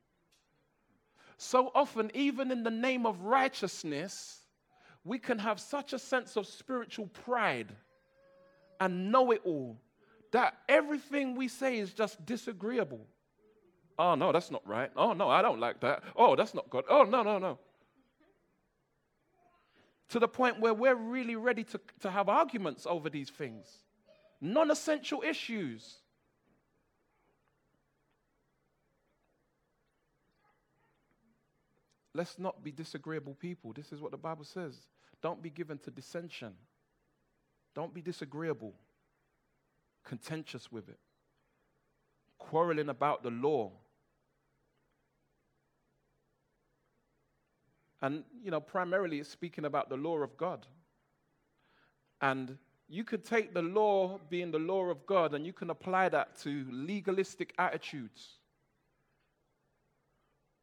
[1.36, 4.42] So often, even in the name of righteousness,
[5.04, 7.74] we can have such a sense of spiritual pride
[8.78, 9.76] and know it all
[10.30, 13.06] that everything we say is just disagreeable.
[13.98, 14.90] Oh, no, that's not right.
[14.96, 16.02] Oh, no, I don't like that.
[16.16, 16.84] Oh, that's not good.
[16.88, 17.58] Oh, no, no, no
[20.12, 23.66] to the point where we're really ready to, to have arguments over these things.
[24.42, 26.00] Non essential issues.
[32.14, 33.72] Let's not be disagreeable people.
[33.72, 34.76] This is what the Bible says.
[35.22, 36.52] Don't be given to dissension.
[37.74, 38.74] Don't be disagreeable,
[40.04, 40.98] contentious with it,
[42.36, 43.72] quarreling about the law,
[48.02, 50.66] And, you know, primarily it's speaking about the law of God.
[52.20, 56.08] And you could take the law being the law of God and you can apply
[56.10, 58.38] that to legalistic attitudes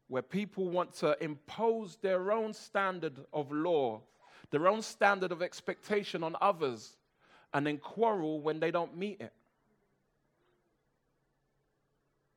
[0.08, 4.00] where people want to impose their own standard of law,
[4.50, 6.96] their own standard of expectation on others,
[7.54, 9.32] and then quarrel when they don't meet it.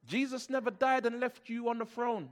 [0.05, 2.29] Jesus never died and left you on the throne.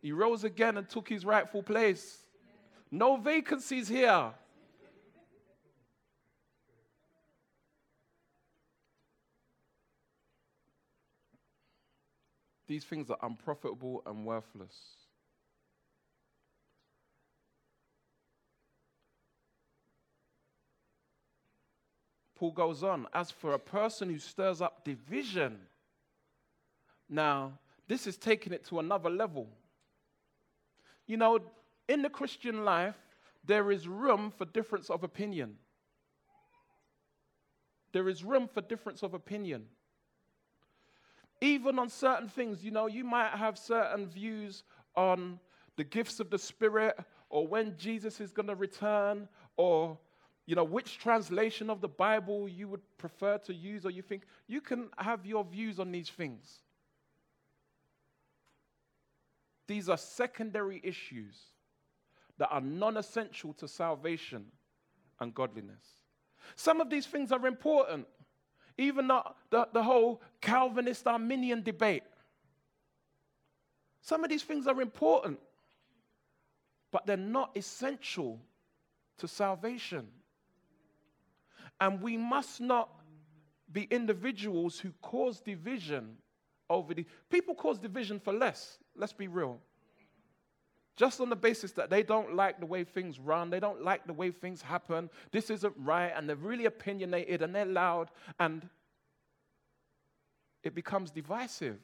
[0.00, 2.18] He rose again and took his rightful place.
[2.90, 4.32] No vacancies here.
[12.66, 14.76] These things are unprofitable and worthless.
[22.36, 25.58] Paul goes on, as for a person who stirs up division,
[27.08, 29.48] now this is taking it to another level.
[31.08, 31.40] You know,
[31.88, 32.94] in the Christian life,
[33.44, 35.56] there is room for difference of opinion.
[37.92, 39.64] There is room for difference of opinion.
[41.40, 45.40] Even on certain things, you know, you might have certain views on
[45.76, 46.98] the gifts of the Spirit
[47.30, 49.96] or when Jesus is going to return or,
[50.44, 54.24] you know, which translation of the Bible you would prefer to use or you think
[54.46, 56.60] you can have your views on these things.
[59.68, 61.36] These are secondary issues
[62.38, 64.46] that are non essential to salvation
[65.20, 65.84] and godliness.
[66.56, 68.06] Some of these things are important,
[68.78, 72.02] even the, the, the whole Calvinist Arminian debate.
[74.00, 75.38] Some of these things are important,
[76.90, 78.40] but they're not essential
[79.18, 80.06] to salvation.
[81.78, 82.88] And we must not
[83.70, 86.16] be individuals who cause division
[86.70, 87.06] over the.
[87.30, 89.58] People cause division for less, let's be real.
[90.96, 94.04] Just on the basis that they don't like the way things run, they don't like
[94.06, 98.10] the way things happen, this isn't right, and they're really opinionated and they're loud,
[98.40, 98.68] and
[100.64, 101.78] it becomes divisive.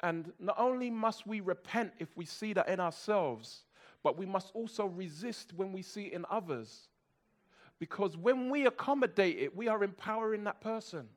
[0.00, 3.64] And not only must we repent if we see that in ourselves,
[4.04, 6.88] but we must also resist when we see it in others.
[7.80, 11.08] Because when we accommodate it, we are empowering that person.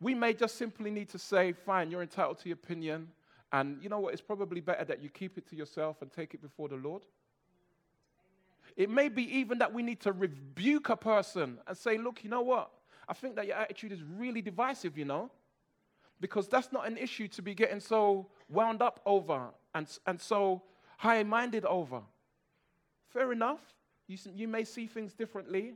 [0.00, 3.08] We may just simply need to say, fine, you're entitled to your opinion.
[3.52, 4.12] And you know what?
[4.12, 7.04] It's probably better that you keep it to yourself and take it before the Lord.
[8.76, 12.30] It may be even that we need to rebuke a person and say, look, you
[12.30, 12.70] know what?
[13.08, 15.30] I think that your attitude is really divisive, you know?
[16.20, 20.62] Because that's not an issue to be getting so wound up over and, and so
[20.96, 22.00] high minded over.
[23.12, 23.60] Fair enough.
[24.08, 25.74] You, you may see things differently.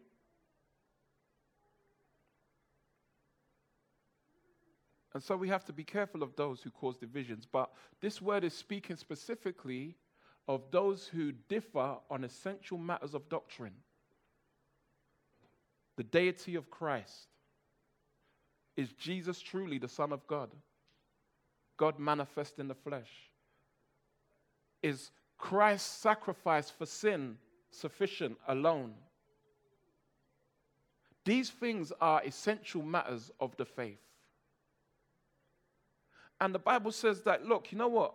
[5.19, 7.45] And so we have to be careful of those who cause divisions.
[7.45, 9.97] But this word is speaking specifically
[10.47, 13.75] of those who differ on essential matters of doctrine.
[15.97, 17.27] The deity of Christ.
[18.77, 20.51] Is Jesus truly the Son of God?
[21.77, 23.11] God manifest in the flesh?
[24.85, 27.39] Is Christ's sacrifice for sin
[27.73, 28.95] sufficient alone?
[31.25, 33.99] These things are essential matters of the faith.
[36.41, 38.15] And the Bible says that, look, you know what?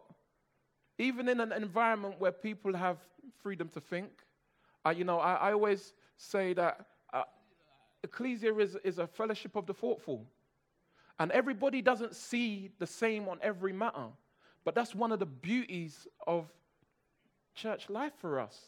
[0.97, 2.97] Even in an environment where people have
[3.41, 4.09] freedom to think,
[4.85, 7.23] uh, you know, I, I, always say that uh,
[8.03, 10.25] ecclesia is, is a fellowship of the thoughtful.
[11.19, 14.07] And everybody doesn't see the same on every matter.
[14.65, 16.47] But that's one of the beauties of
[17.55, 18.59] church life for us.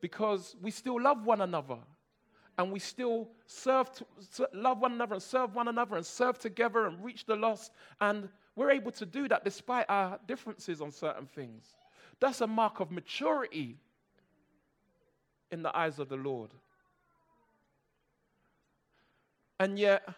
[0.00, 1.78] Because we still love one another.
[2.58, 3.90] And we still serve,
[4.36, 7.72] to, love one another and serve one another and serve together and reach the lost.
[8.00, 11.66] And we're able to do that despite our differences on certain things.
[12.18, 13.76] That's a mark of maturity
[15.52, 16.50] in the eyes of the Lord.
[19.60, 20.08] And yet,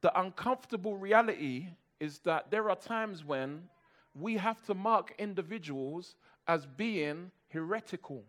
[0.00, 1.68] the uncomfortable reality
[2.00, 3.62] is that there are times when
[4.14, 8.22] we have to mark individuals as being heretical.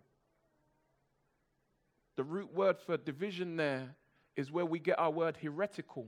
[2.16, 3.96] The root word for division there
[4.36, 6.08] is where we get our word heretical,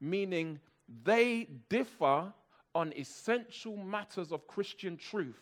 [0.00, 0.60] meaning
[1.04, 2.32] they differ
[2.74, 5.40] on essential matters of Christian truth.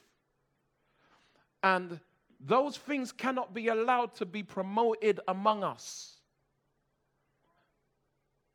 [1.63, 2.01] And
[2.41, 6.19] those things cannot be allowed to be promoted among us.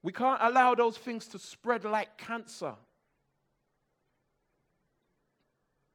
[0.02, 2.74] We can't allow those things to spread like cancer.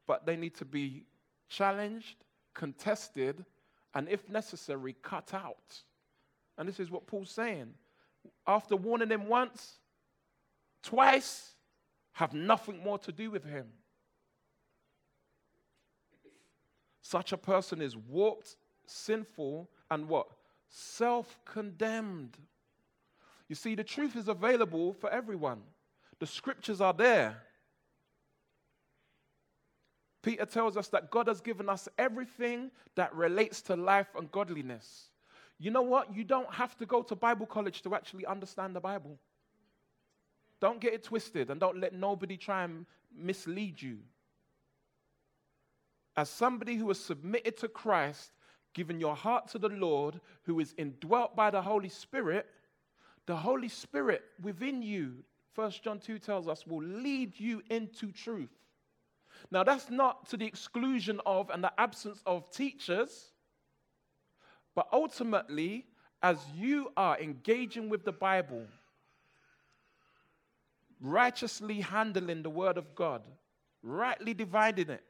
[0.07, 1.05] But they need to be
[1.49, 3.45] challenged, contested,
[3.95, 5.83] and if necessary, cut out.
[6.59, 7.73] And this is what Paul's saying.
[8.47, 9.79] After warning them once,
[10.85, 11.55] twice,
[12.13, 13.67] have nothing more to do with him.
[17.03, 18.57] Such a person is warped,
[18.87, 20.29] sinful, and what?
[20.69, 22.37] Self condemned.
[23.49, 25.63] You see, the truth is available for everyone,
[26.19, 27.43] the scriptures are there.
[30.23, 35.11] Peter tells us that God has given us everything that relates to life and godliness.
[35.59, 36.17] You know what?
[36.17, 39.19] You don't have to go to Bible college to actually understand the Bible.
[40.61, 43.99] Don't get it twisted and don't let nobody try and mislead you.
[46.17, 48.33] As somebody who has submitted to Christ,
[48.73, 52.47] given your heart to the Lord, who is indwelt by the Holy Spirit,
[53.27, 55.25] the Holy Spirit within you,
[55.55, 58.51] 1 John 2 tells us, will lead you into truth.
[59.51, 63.33] Now, that's not to the exclusion of and the absence of teachers,
[64.75, 65.87] but ultimately,
[66.23, 68.67] as you are engaging with the Bible,
[71.01, 73.23] righteously handling the Word of God,
[73.83, 75.05] rightly dividing it,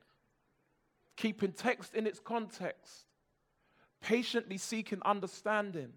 [1.17, 3.07] keeping text in its context,
[4.01, 5.93] patiently seeking understanding,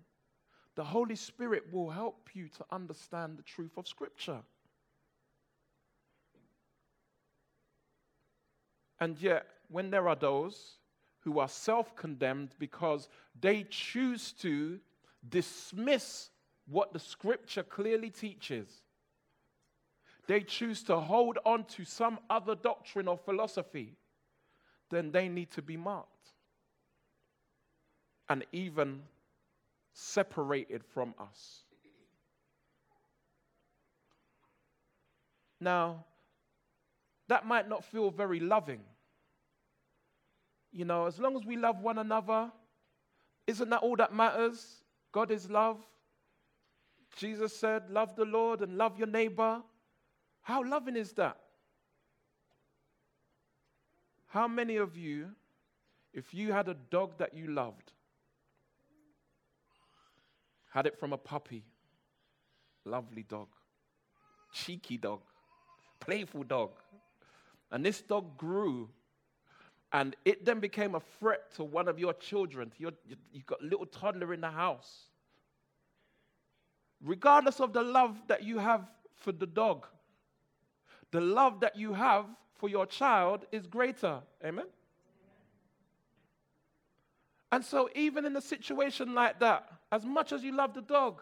[0.76, 4.42] the Holy Spirit will help you to understand the truth of Scripture.
[9.00, 10.78] And yet, when there are those
[11.22, 13.10] who are self condemned because
[13.40, 14.80] they choose to
[15.28, 16.30] dismiss
[16.68, 18.68] what the Scripture clearly teaches,
[20.28, 23.96] they choose to hold on to some other doctrine or philosophy,
[24.90, 26.10] then they need to be marked
[28.30, 29.02] and even
[29.94, 31.64] separated from us.
[35.60, 36.06] Now,
[37.30, 38.82] that might not feel very loving.
[40.72, 42.52] You know, as long as we love one another,
[43.48, 44.84] Isn't that all that matters?
[45.14, 45.80] God is love.
[47.16, 49.62] Jesus said, Love the Lord and love your neighbor.
[50.48, 51.38] How loving is that?
[54.28, 55.32] How many of you,
[56.14, 57.92] if you had a dog that you loved,
[60.70, 61.66] had it from a puppy,
[62.86, 63.50] lovely dog,
[64.54, 65.20] cheeky dog,
[66.00, 66.72] playful dog,
[67.70, 68.88] and this dog grew
[69.92, 72.94] and it then became a threat to one of your children, your,
[73.34, 75.08] you've got little toddler in the house.
[77.02, 79.86] Regardless of the love that you have for the dog,
[81.12, 84.20] the love that you have for your child is greater.
[84.44, 84.66] Amen?
[87.52, 91.22] And so, even in a situation like that, as much as you love the dog,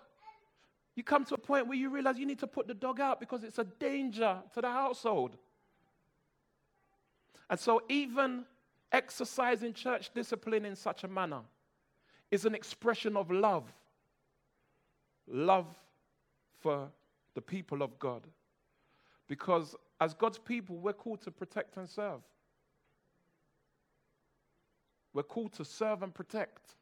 [0.95, 3.19] you come to a point where you realize you need to put the dog out
[3.19, 5.37] because it's a danger to the household.
[7.49, 8.45] And so, even
[8.91, 11.41] exercising church discipline in such a manner
[12.31, 13.71] is an expression of love.
[15.27, 15.67] Love
[16.59, 16.89] for
[17.35, 18.23] the people of God.
[19.27, 22.21] Because as God's people, we're called to protect and serve.
[25.13, 26.75] We're called to serve and protect.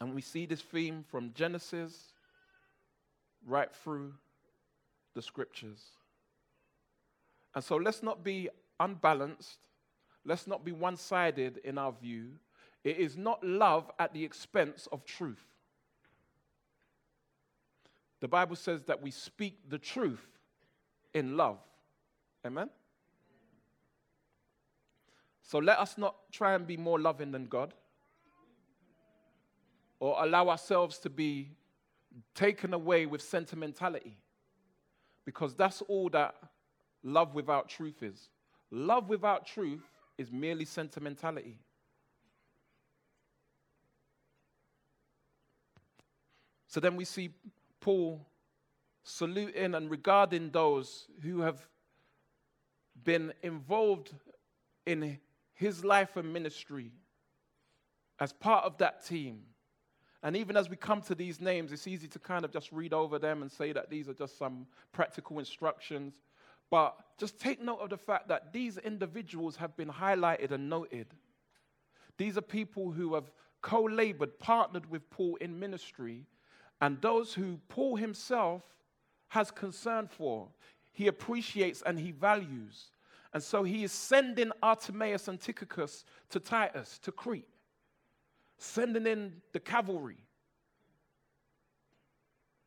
[0.00, 2.12] And we see this theme from Genesis
[3.46, 4.12] right through
[5.14, 5.80] the scriptures.
[7.54, 8.48] And so let's not be
[8.78, 9.58] unbalanced.
[10.24, 12.32] Let's not be one sided in our view.
[12.84, 15.44] It is not love at the expense of truth.
[18.20, 20.26] The Bible says that we speak the truth
[21.12, 21.58] in love.
[22.44, 22.70] Amen?
[25.42, 27.72] So let us not try and be more loving than God
[30.00, 31.50] or allow ourselves to be
[32.34, 34.16] taken away with sentimentality
[35.24, 36.34] because that's all that
[37.02, 38.28] love without truth is.
[38.70, 39.82] Love without truth
[40.18, 41.58] is merely sentimentality.
[46.66, 47.30] So then we see
[47.80, 48.26] Paul
[49.02, 51.68] saluting and regarding those who have
[53.04, 54.12] been involved
[54.84, 55.18] in
[55.54, 56.90] his life and ministry
[58.18, 59.42] as part of that team.
[60.22, 62.92] And even as we come to these names, it's easy to kind of just read
[62.92, 66.14] over them and say that these are just some practical instructions.
[66.70, 71.06] But just take note of the fact that these individuals have been highlighted and noted.
[72.18, 73.30] These are people who have
[73.62, 76.26] co labored, partnered with Paul in ministry,
[76.80, 78.62] and those who Paul himself
[79.28, 80.48] has concern for,
[80.92, 82.90] he appreciates and he values.
[83.32, 87.48] And so he is sending Artemas and Tychicus to Titus, to Crete,
[88.58, 90.18] sending in the cavalry.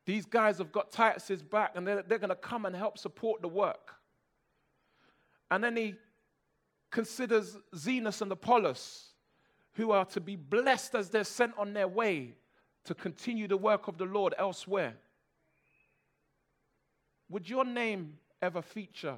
[0.05, 3.41] These guys have got Titus's back and they're, they're going to come and help support
[3.41, 3.95] the work.
[5.51, 5.95] And then he
[6.91, 9.09] considers Zenas and Apollos,
[9.73, 12.35] who are to be blessed as they're sent on their way
[12.85, 14.95] to continue the work of the Lord elsewhere.
[17.29, 19.17] Would your name ever feature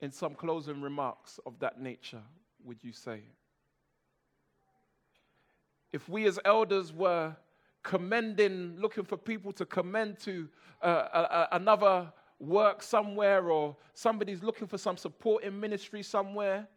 [0.00, 2.22] in some closing remarks of that nature,
[2.64, 3.22] would you say?
[5.92, 7.34] If we as elders were
[7.82, 10.48] commending, looking for people to commend to
[10.82, 16.68] uh, a, a, another work somewhere or somebody's looking for some support in ministry somewhere,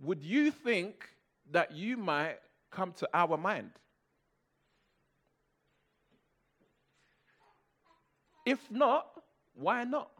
[0.00, 1.08] would you think
[1.52, 2.38] that you might
[2.72, 3.70] come to our mind?
[8.44, 9.06] If not,
[9.54, 10.10] why not?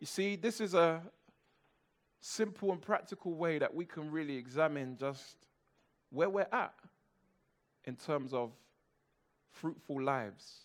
[0.00, 1.02] You see, this is a
[2.20, 5.36] simple and practical way that we can really examine just
[6.10, 6.74] where we're at
[7.84, 8.52] in terms of
[9.50, 10.60] fruitful lives.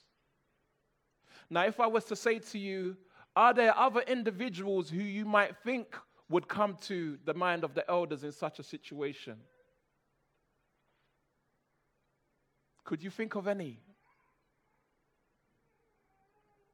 [1.50, 2.96] Now, if I was to say to you,
[3.36, 5.96] are there other individuals who you might think
[6.34, 9.36] would come to the mind of the elders in such a situation?
[12.84, 13.80] Could you think of any?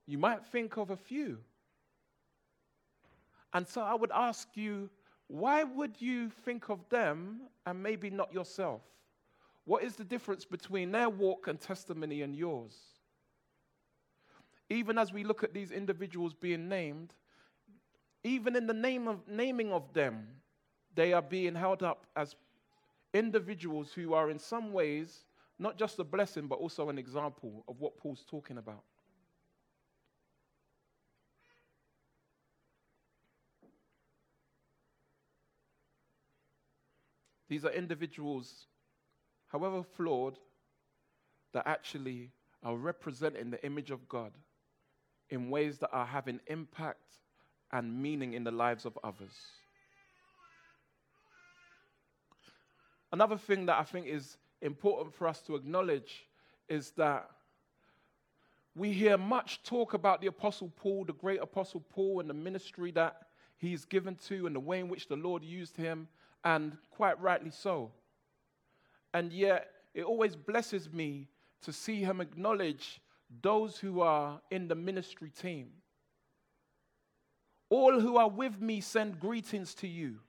[0.07, 1.39] You might think of a few.
[3.53, 4.89] And so I would ask you,
[5.28, 8.82] why would you think of them and maybe not yourself?
[9.66, 12.78] What is the difference between their walk and testimony and yours?
[14.70, 17.14] Even as we look at these individuals being named,
[18.24, 20.28] even in the name of naming of them,
[20.96, 22.36] they are being held up as
[23.14, 25.26] individuals who are in some ways
[25.60, 28.84] not just a blessing, but also an example of what Paul's talking about.
[37.50, 38.68] These are individuals,
[39.48, 40.38] however flawed,
[41.52, 42.32] that actually
[42.64, 44.32] are representing the image of God
[45.30, 47.18] in ways that are having impact
[47.72, 49.34] and meaning in the lives of others.
[53.12, 56.28] Another thing that I think is important for us to acknowledge
[56.68, 57.30] is that
[58.76, 62.92] we hear much talk about the Apostle Paul, the great Apostle Paul, and the ministry
[62.92, 63.24] that
[63.58, 66.08] he's given to, and the way in which the Lord used him,
[66.44, 67.92] and quite rightly so.
[69.14, 71.28] And yet, it always blesses me
[71.64, 73.02] to see him acknowledge
[73.42, 75.70] those who are in the ministry team.
[77.70, 80.20] All who are with me send greetings to you.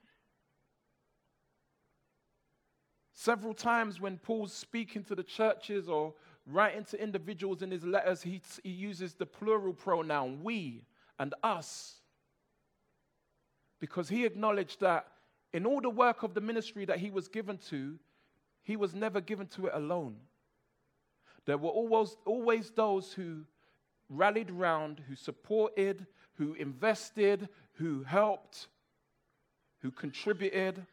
[3.15, 6.15] Several times when Paul's speaking to the churches or
[6.47, 10.85] writing to individuals in his letters, he, he uses the plural pronoun we
[11.19, 11.97] and us.
[13.79, 15.07] Because he acknowledged that
[15.53, 17.99] in all the work of the ministry that he was given to,
[18.63, 20.17] he was never given to it alone.
[21.47, 23.45] There were always, always those who
[24.09, 26.07] rallied round, who supported,
[26.41, 28.69] who invested, who helped,
[29.83, 30.87] who contributed.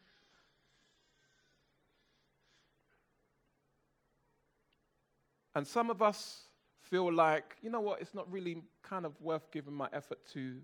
[5.54, 6.42] And some of us
[6.82, 10.56] feel like, you know what, it's not really kind of worth giving my effort to,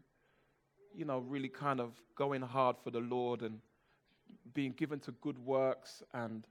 [0.95, 3.61] you know, really kind of going hard for the Lord and
[4.53, 6.47] being given to good works and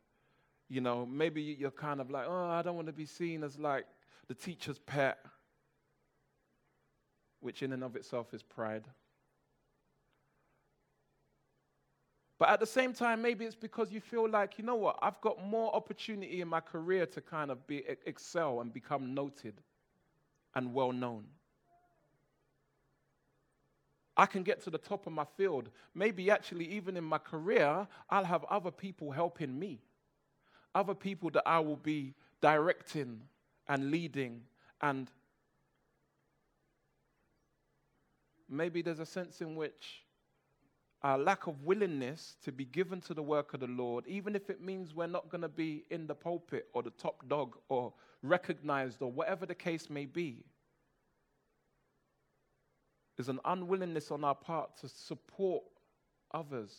[0.69, 3.59] you know, maybe you're kind of like, oh, I don't want to be seen as
[3.59, 3.85] like
[4.27, 5.19] the teacher's pet,
[7.43, 8.83] which in and of itself is pride.
[12.39, 15.21] But at the same time, maybe it's because you feel like, you know what, I've
[15.21, 19.61] got more opportunity in my career to kind of be, excel and become noted
[20.55, 21.25] and well known.
[24.17, 25.69] I can get to the top of my field.
[25.95, 29.79] Maybe actually, even in my career, I'll have other people helping me
[30.75, 33.21] other people that I will be directing
[33.67, 34.41] and leading
[34.81, 35.09] and
[38.53, 40.03] maybe there's a sense in which
[41.01, 44.49] our lack of willingness to be given to the work of the Lord, even if
[44.49, 47.93] it means we're not going to be in the pulpit or the top dog or
[48.21, 50.45] recognized or whatever the case may be,
[53.17, 55.63] is an unwillingness on our part to support
[56.33, 56.73] others,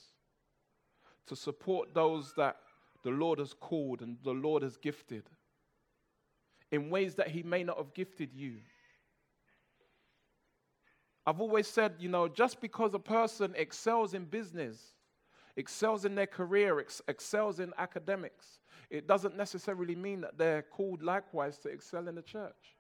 [1.26, 2.56] to support those that
[3.02, 5.24] the Lord has called and the Lord has gifted
[6.72, 8.56] in ways that He may not have gifted you.
[11.26, 14.92] I've always said, you know, just because a person excels in business,
[15.56, 18.60] excels in their career, ex- excels in academics,
[18.90, 22.76] it doesn't necessarily mean that they're called likewise to excel in the church.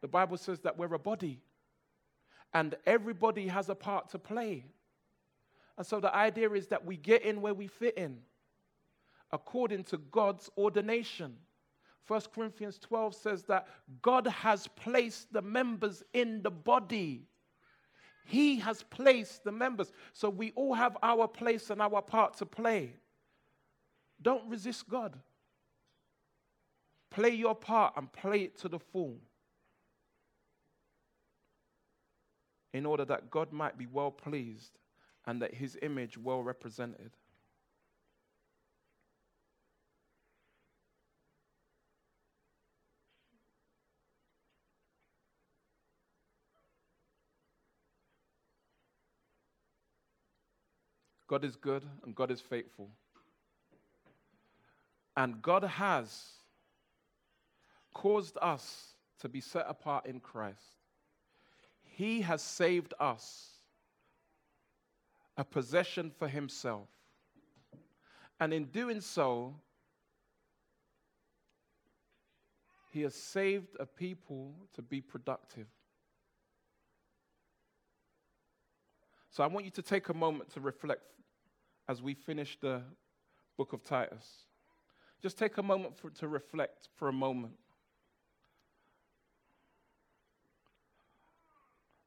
[0.00, 1.40] The Bible says that we're a body,
[2.52, 4.64] and everybody has a part to play.
[5.76, 8.18] And so the idea is that we get in where we fit in
[9.32, 11.36] according to God's ordination.
[12.06, 13.68] 1 Corinthians 12 says that
[14.02, 17.28] God has placed the members in the body.
[18.30, 19.92] He has placed the members.
[20.12, 22.92] So we all have our place and our part to play.
[24.22, 25.18] Don't resist God.
[27.10, 29.16] Play your part and play it to the full.
[32.72, 34.78] In order that God might be well pleased
[35.26, 37.10] and that his image well represented.
[51.30, 52.88] God is good and God is faithful.
[55.16, 56.24] And God has
[57.94, 60.58] caused us to be set apart in Christ.
[61.84, 63.50] He has saved us
[65.36, 66.88] a possession for Himself.
[68.40, 69.54] And in doing so,
[72.92, 75.68] He has saved a people to be productive.
[79.30, 81.02] So I want you to take a moment to reflect
[81.90, 82.80] as we finish the
[83.56, 84.44] book of Titus.
[85.20, 87.54] Just take a moment for, to reflect for a moment.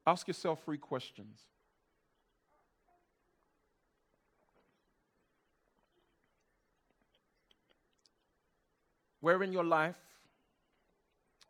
[0.07, 1.41] Ask yourself three questions.
[9.19, 9.99] Where in your life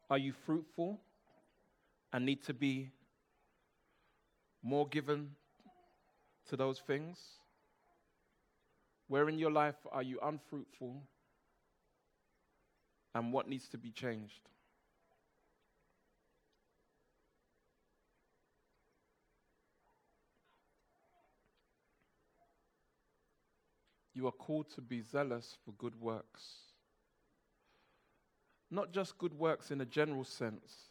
[0.10, 1.00] are you fruitful
[2.12, 2.90] and need to be
[4.64, 5.36] more given
[6.50, 7.20] to those things?
[9.14, 11.04] Where in your life are you unfruitful?
[13.14, 14.50] And what needs to be changed?
[24.16, 26.46] You are called to be zealous for good works.
[28.72, 30.90] Not just good works in a general sense,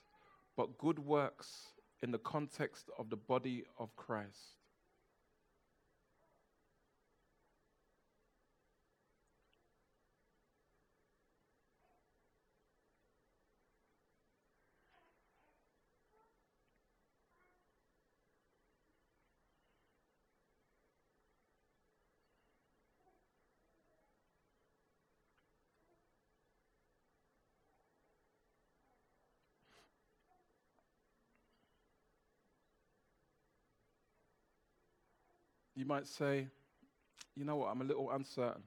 [0.57, 1.73] but good works
[2.05, 4.62] in the context of the body of Christ.
[35.83, 36.47] You might say,
[37.35, 38.62] you know what, I'm a little uncertain.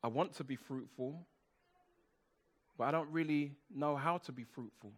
[0.00, 1.26] I want to be fruitful,
[2.78, 4.92] but I don't really know how to be fruitful.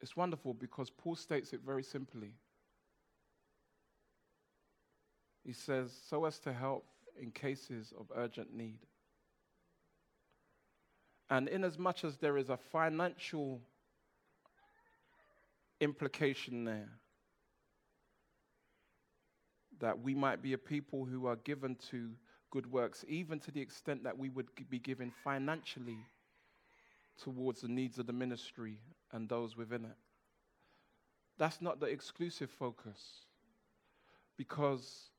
[0.00, 2.32] It's wonderful because Paul states it very simply.
[5.44, 6.86] He says, so as to help
[7.20, 8.78] in cases of urgent need.
[11.28, 13.60] And inasmuch as there is a financial
[15.80, 16.88] implication there.
[19.80, 22.10] That we might be a people who are given to
[22.50, 25.98] good works, even to the extent that we would be given financially
[27.22, 28.78] towards the needs of the ministry
[29.12, 29.96] and those within it.
[31.38, 33.00] That's not the exclusive focus.
[34.36, 35.10] Because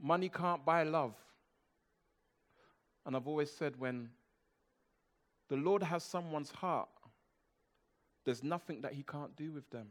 [0.00, 1.14] money can't buy love.
[3.06, 4.10] And I've always said when
[5.48, 6.88] the Lord has someone's heart,
[8.24, 9.88] there's nothing that he can't do with them,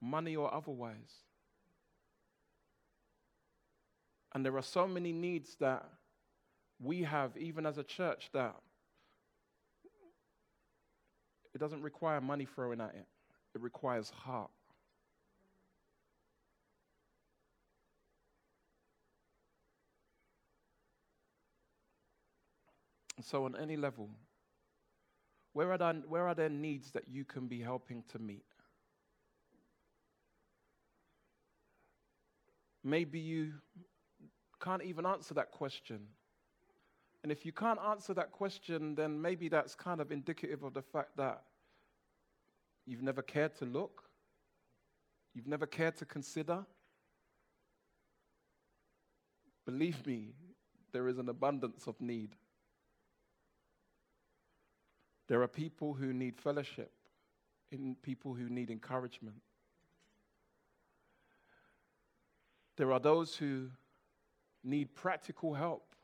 [0.00, 1.24] money or otherwise.
[4.34, 5.88] And there are so many needs that
[6.82, 8.54] we have, even as a church, that
[11.54, 13.06] it doesn't require money thrown at it,
[13.54, 14.50] it requires heart.
[23.16, 24.10] And so, on any level,
[25.56, 28.44] where are, there, where are there needs that you can be helping to meet?
[32.84, 33.54] Maybe you
[34.60, 36.00] can't even answer that question.
[37.22, 40.82] And if you can't answer that question, then maybe that's kind of indicative of the
[40.82, 41.42] fact that
[42.84, 44.02] you've never cared to look,
[45.32, 46.66] you've never cared to consider.
[49.64, 50.34] Believe me,
[50.92, 52.36] there is an abundance of need.
[55.28, 56.92] There are people who need fellowship,
[57.72, 59.36] in people who need encouragement.
[62.76, 63.70] There are those who
[64.62, 65.94] need practical help.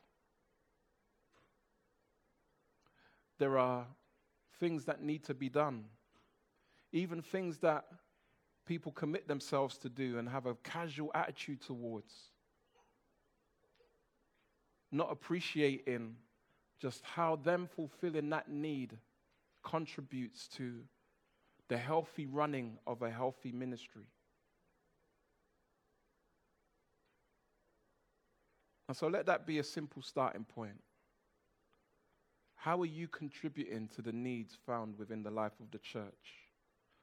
[3.38, 3.86] There are
[4.58, 5.84] things that need to be done,
[6.92, 7.84] even things that
[8.66, 12.14] people commit themselves to do and have a casual attitude towards,
[14.90, 16.16] not appreciating
[16.80, 18.96] just how them fulfilling that need
[19.62, 20.80] contributes to
[21.68, 24.06] the healthy running of a healthy ministry.
[28.88, 30.82] And so let that be a simple starting point.
[32.56, 36.48] How are you contributing to the needs found within the life of the church,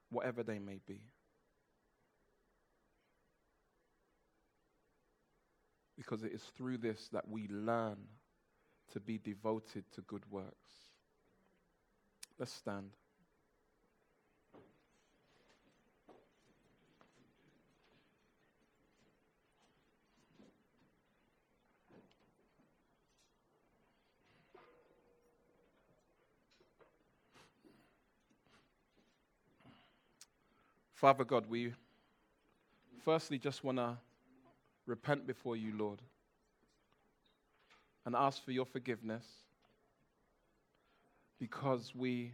[0.10, 1.02] whatever they may be?
[5.98, 7.98] Because it is through this that we learn
[8.94, 10.89] to be devoted to good works.
[12.40, 12.92] Let's stand.
[30.94, 31.74] Father God, we
[33.04, 33.98] firstly just want to
[34.86, 36.02] repent before you, Lord,
[38.06, 39.26] and ask for your forgiveness
[41.40, 42.34] because we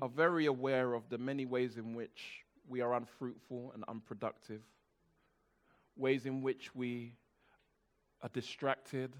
[0.00, 4.62] are very aware of the many ways in which we are unfruitful and unproductive,
[5.96, 7.12] ways in which we
[8.22, 9.14] are distracted,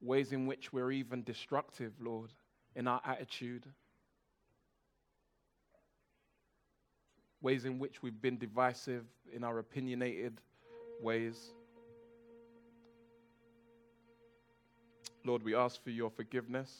[0.00, 2.30] ways in which we're even destructive, Lord,
[2.74, 3.66] in our attitude,
[7.42, 10.40] ways in which we've been divisive in our opinionated
[11.02, 11.52] ways.
[15.24, 16.72] Lord, we ask for your forgiveness.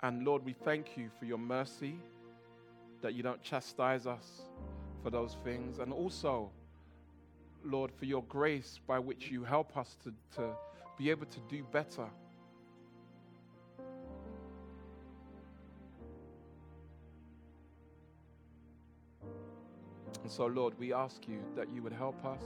[0.00, 1.98] And Lord, we thank you for your mercy
[3.02, 4.42] that you don't chastise us
[5.02, 5.78] for those things.
[5.78, 6.50] And also,
[7.64, 10.50] Lord, for your grace by which you help us to, to
[10.96, 12.06] be able to do better.
[20.22, 22.42] And so, Lord, we ask you that you would help us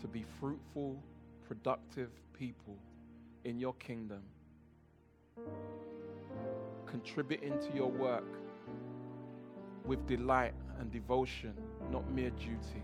[0.00, 1.00] to be fruitful,
[1.48, 2.76] productive people
[3.44, 4.22] in your kingdom
[6.86, 8.24] contributing to your work
[9.84, 11.54] with delight and devotion,
[11.90, 12.82] not mere duty.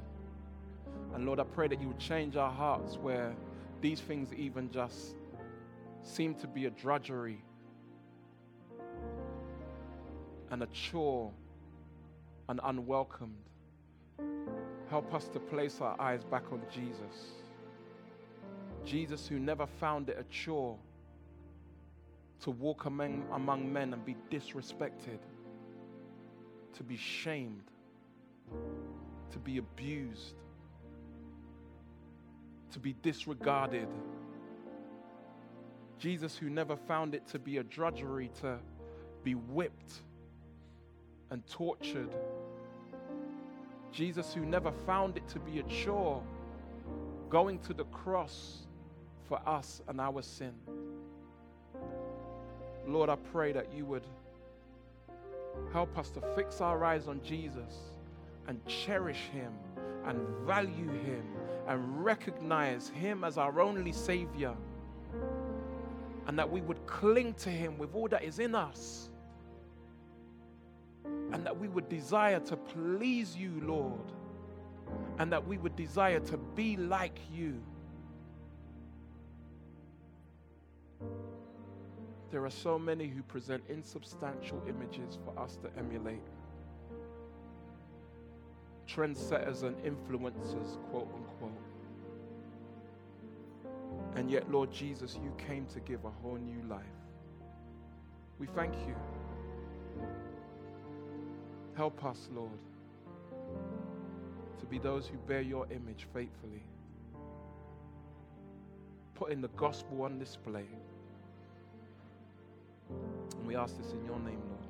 [1.14, 3.34] And Lord, I pray that you would change our hearts where
[3.80, 5.16] these things even just
[6.02, 7.42] seem to be a drudgery
[10.50, 11.32] and a chore
[12.48, 13.34] and unwelcomed.
[14.90, 17.41] Help us to place our eyes back on Jesus.
[18.84, 20.76] Jesus, who never found it a chore
[22.40, 25.18] to walk among, among men and be disrespected,
[26.74, 27.70] to be shamed,
[29.30, 30.34] to be abused,
[32.72, 33.88] to be disregarded.
[35.98, 38.58] Jesus, who never found it to be a drudgery to
[39.22, 39.92] be whipped
[41.30, 42.12] and tortured.
[43.92, 46.22] Jesus, who never found it to be a chore,
[47.28, 48.66] going to the cross
[49.28, 50.52] for us and our sin.
[52.86, 54.06] Lord, I pray that you would
[55.72, 57.92] help us to fix our eyes on Jesus
[58.48, 59.52] and cherish him
[60.04, 61.24] and value him
[61.68, 64.54] and recognize him as our only Savior.
[66.26, 69.10] And that we would cling to him with all that is in us.
[71.04, 74.12] And that we would desire to please you, Lord.
[75.18, 77.60] And that we would desire to be like you.
[82.32, 86.22] There are so many who present insubstantial images for us to emulate.
[88.88, 91.52] Trendsetters and influencers, quote unquote.
[94.16, 96.80] And yet, Lord Jesus, you came to give a whole new life.
[98.38, 98.96] We thank you.
[101.74, 102.50] Help us, Lord,
[104.58, 106.64] to be those who bear your image faithfully,
[109.14, 110.64] putting the gospel on display.
[113.38, 114.62] And we ask this in your name, Lord.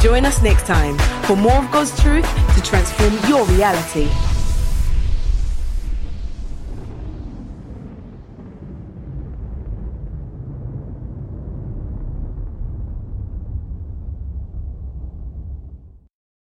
[0.00, 2.24] Join us next time for more of God's truth
[2.54, 4.08] to transform your reality.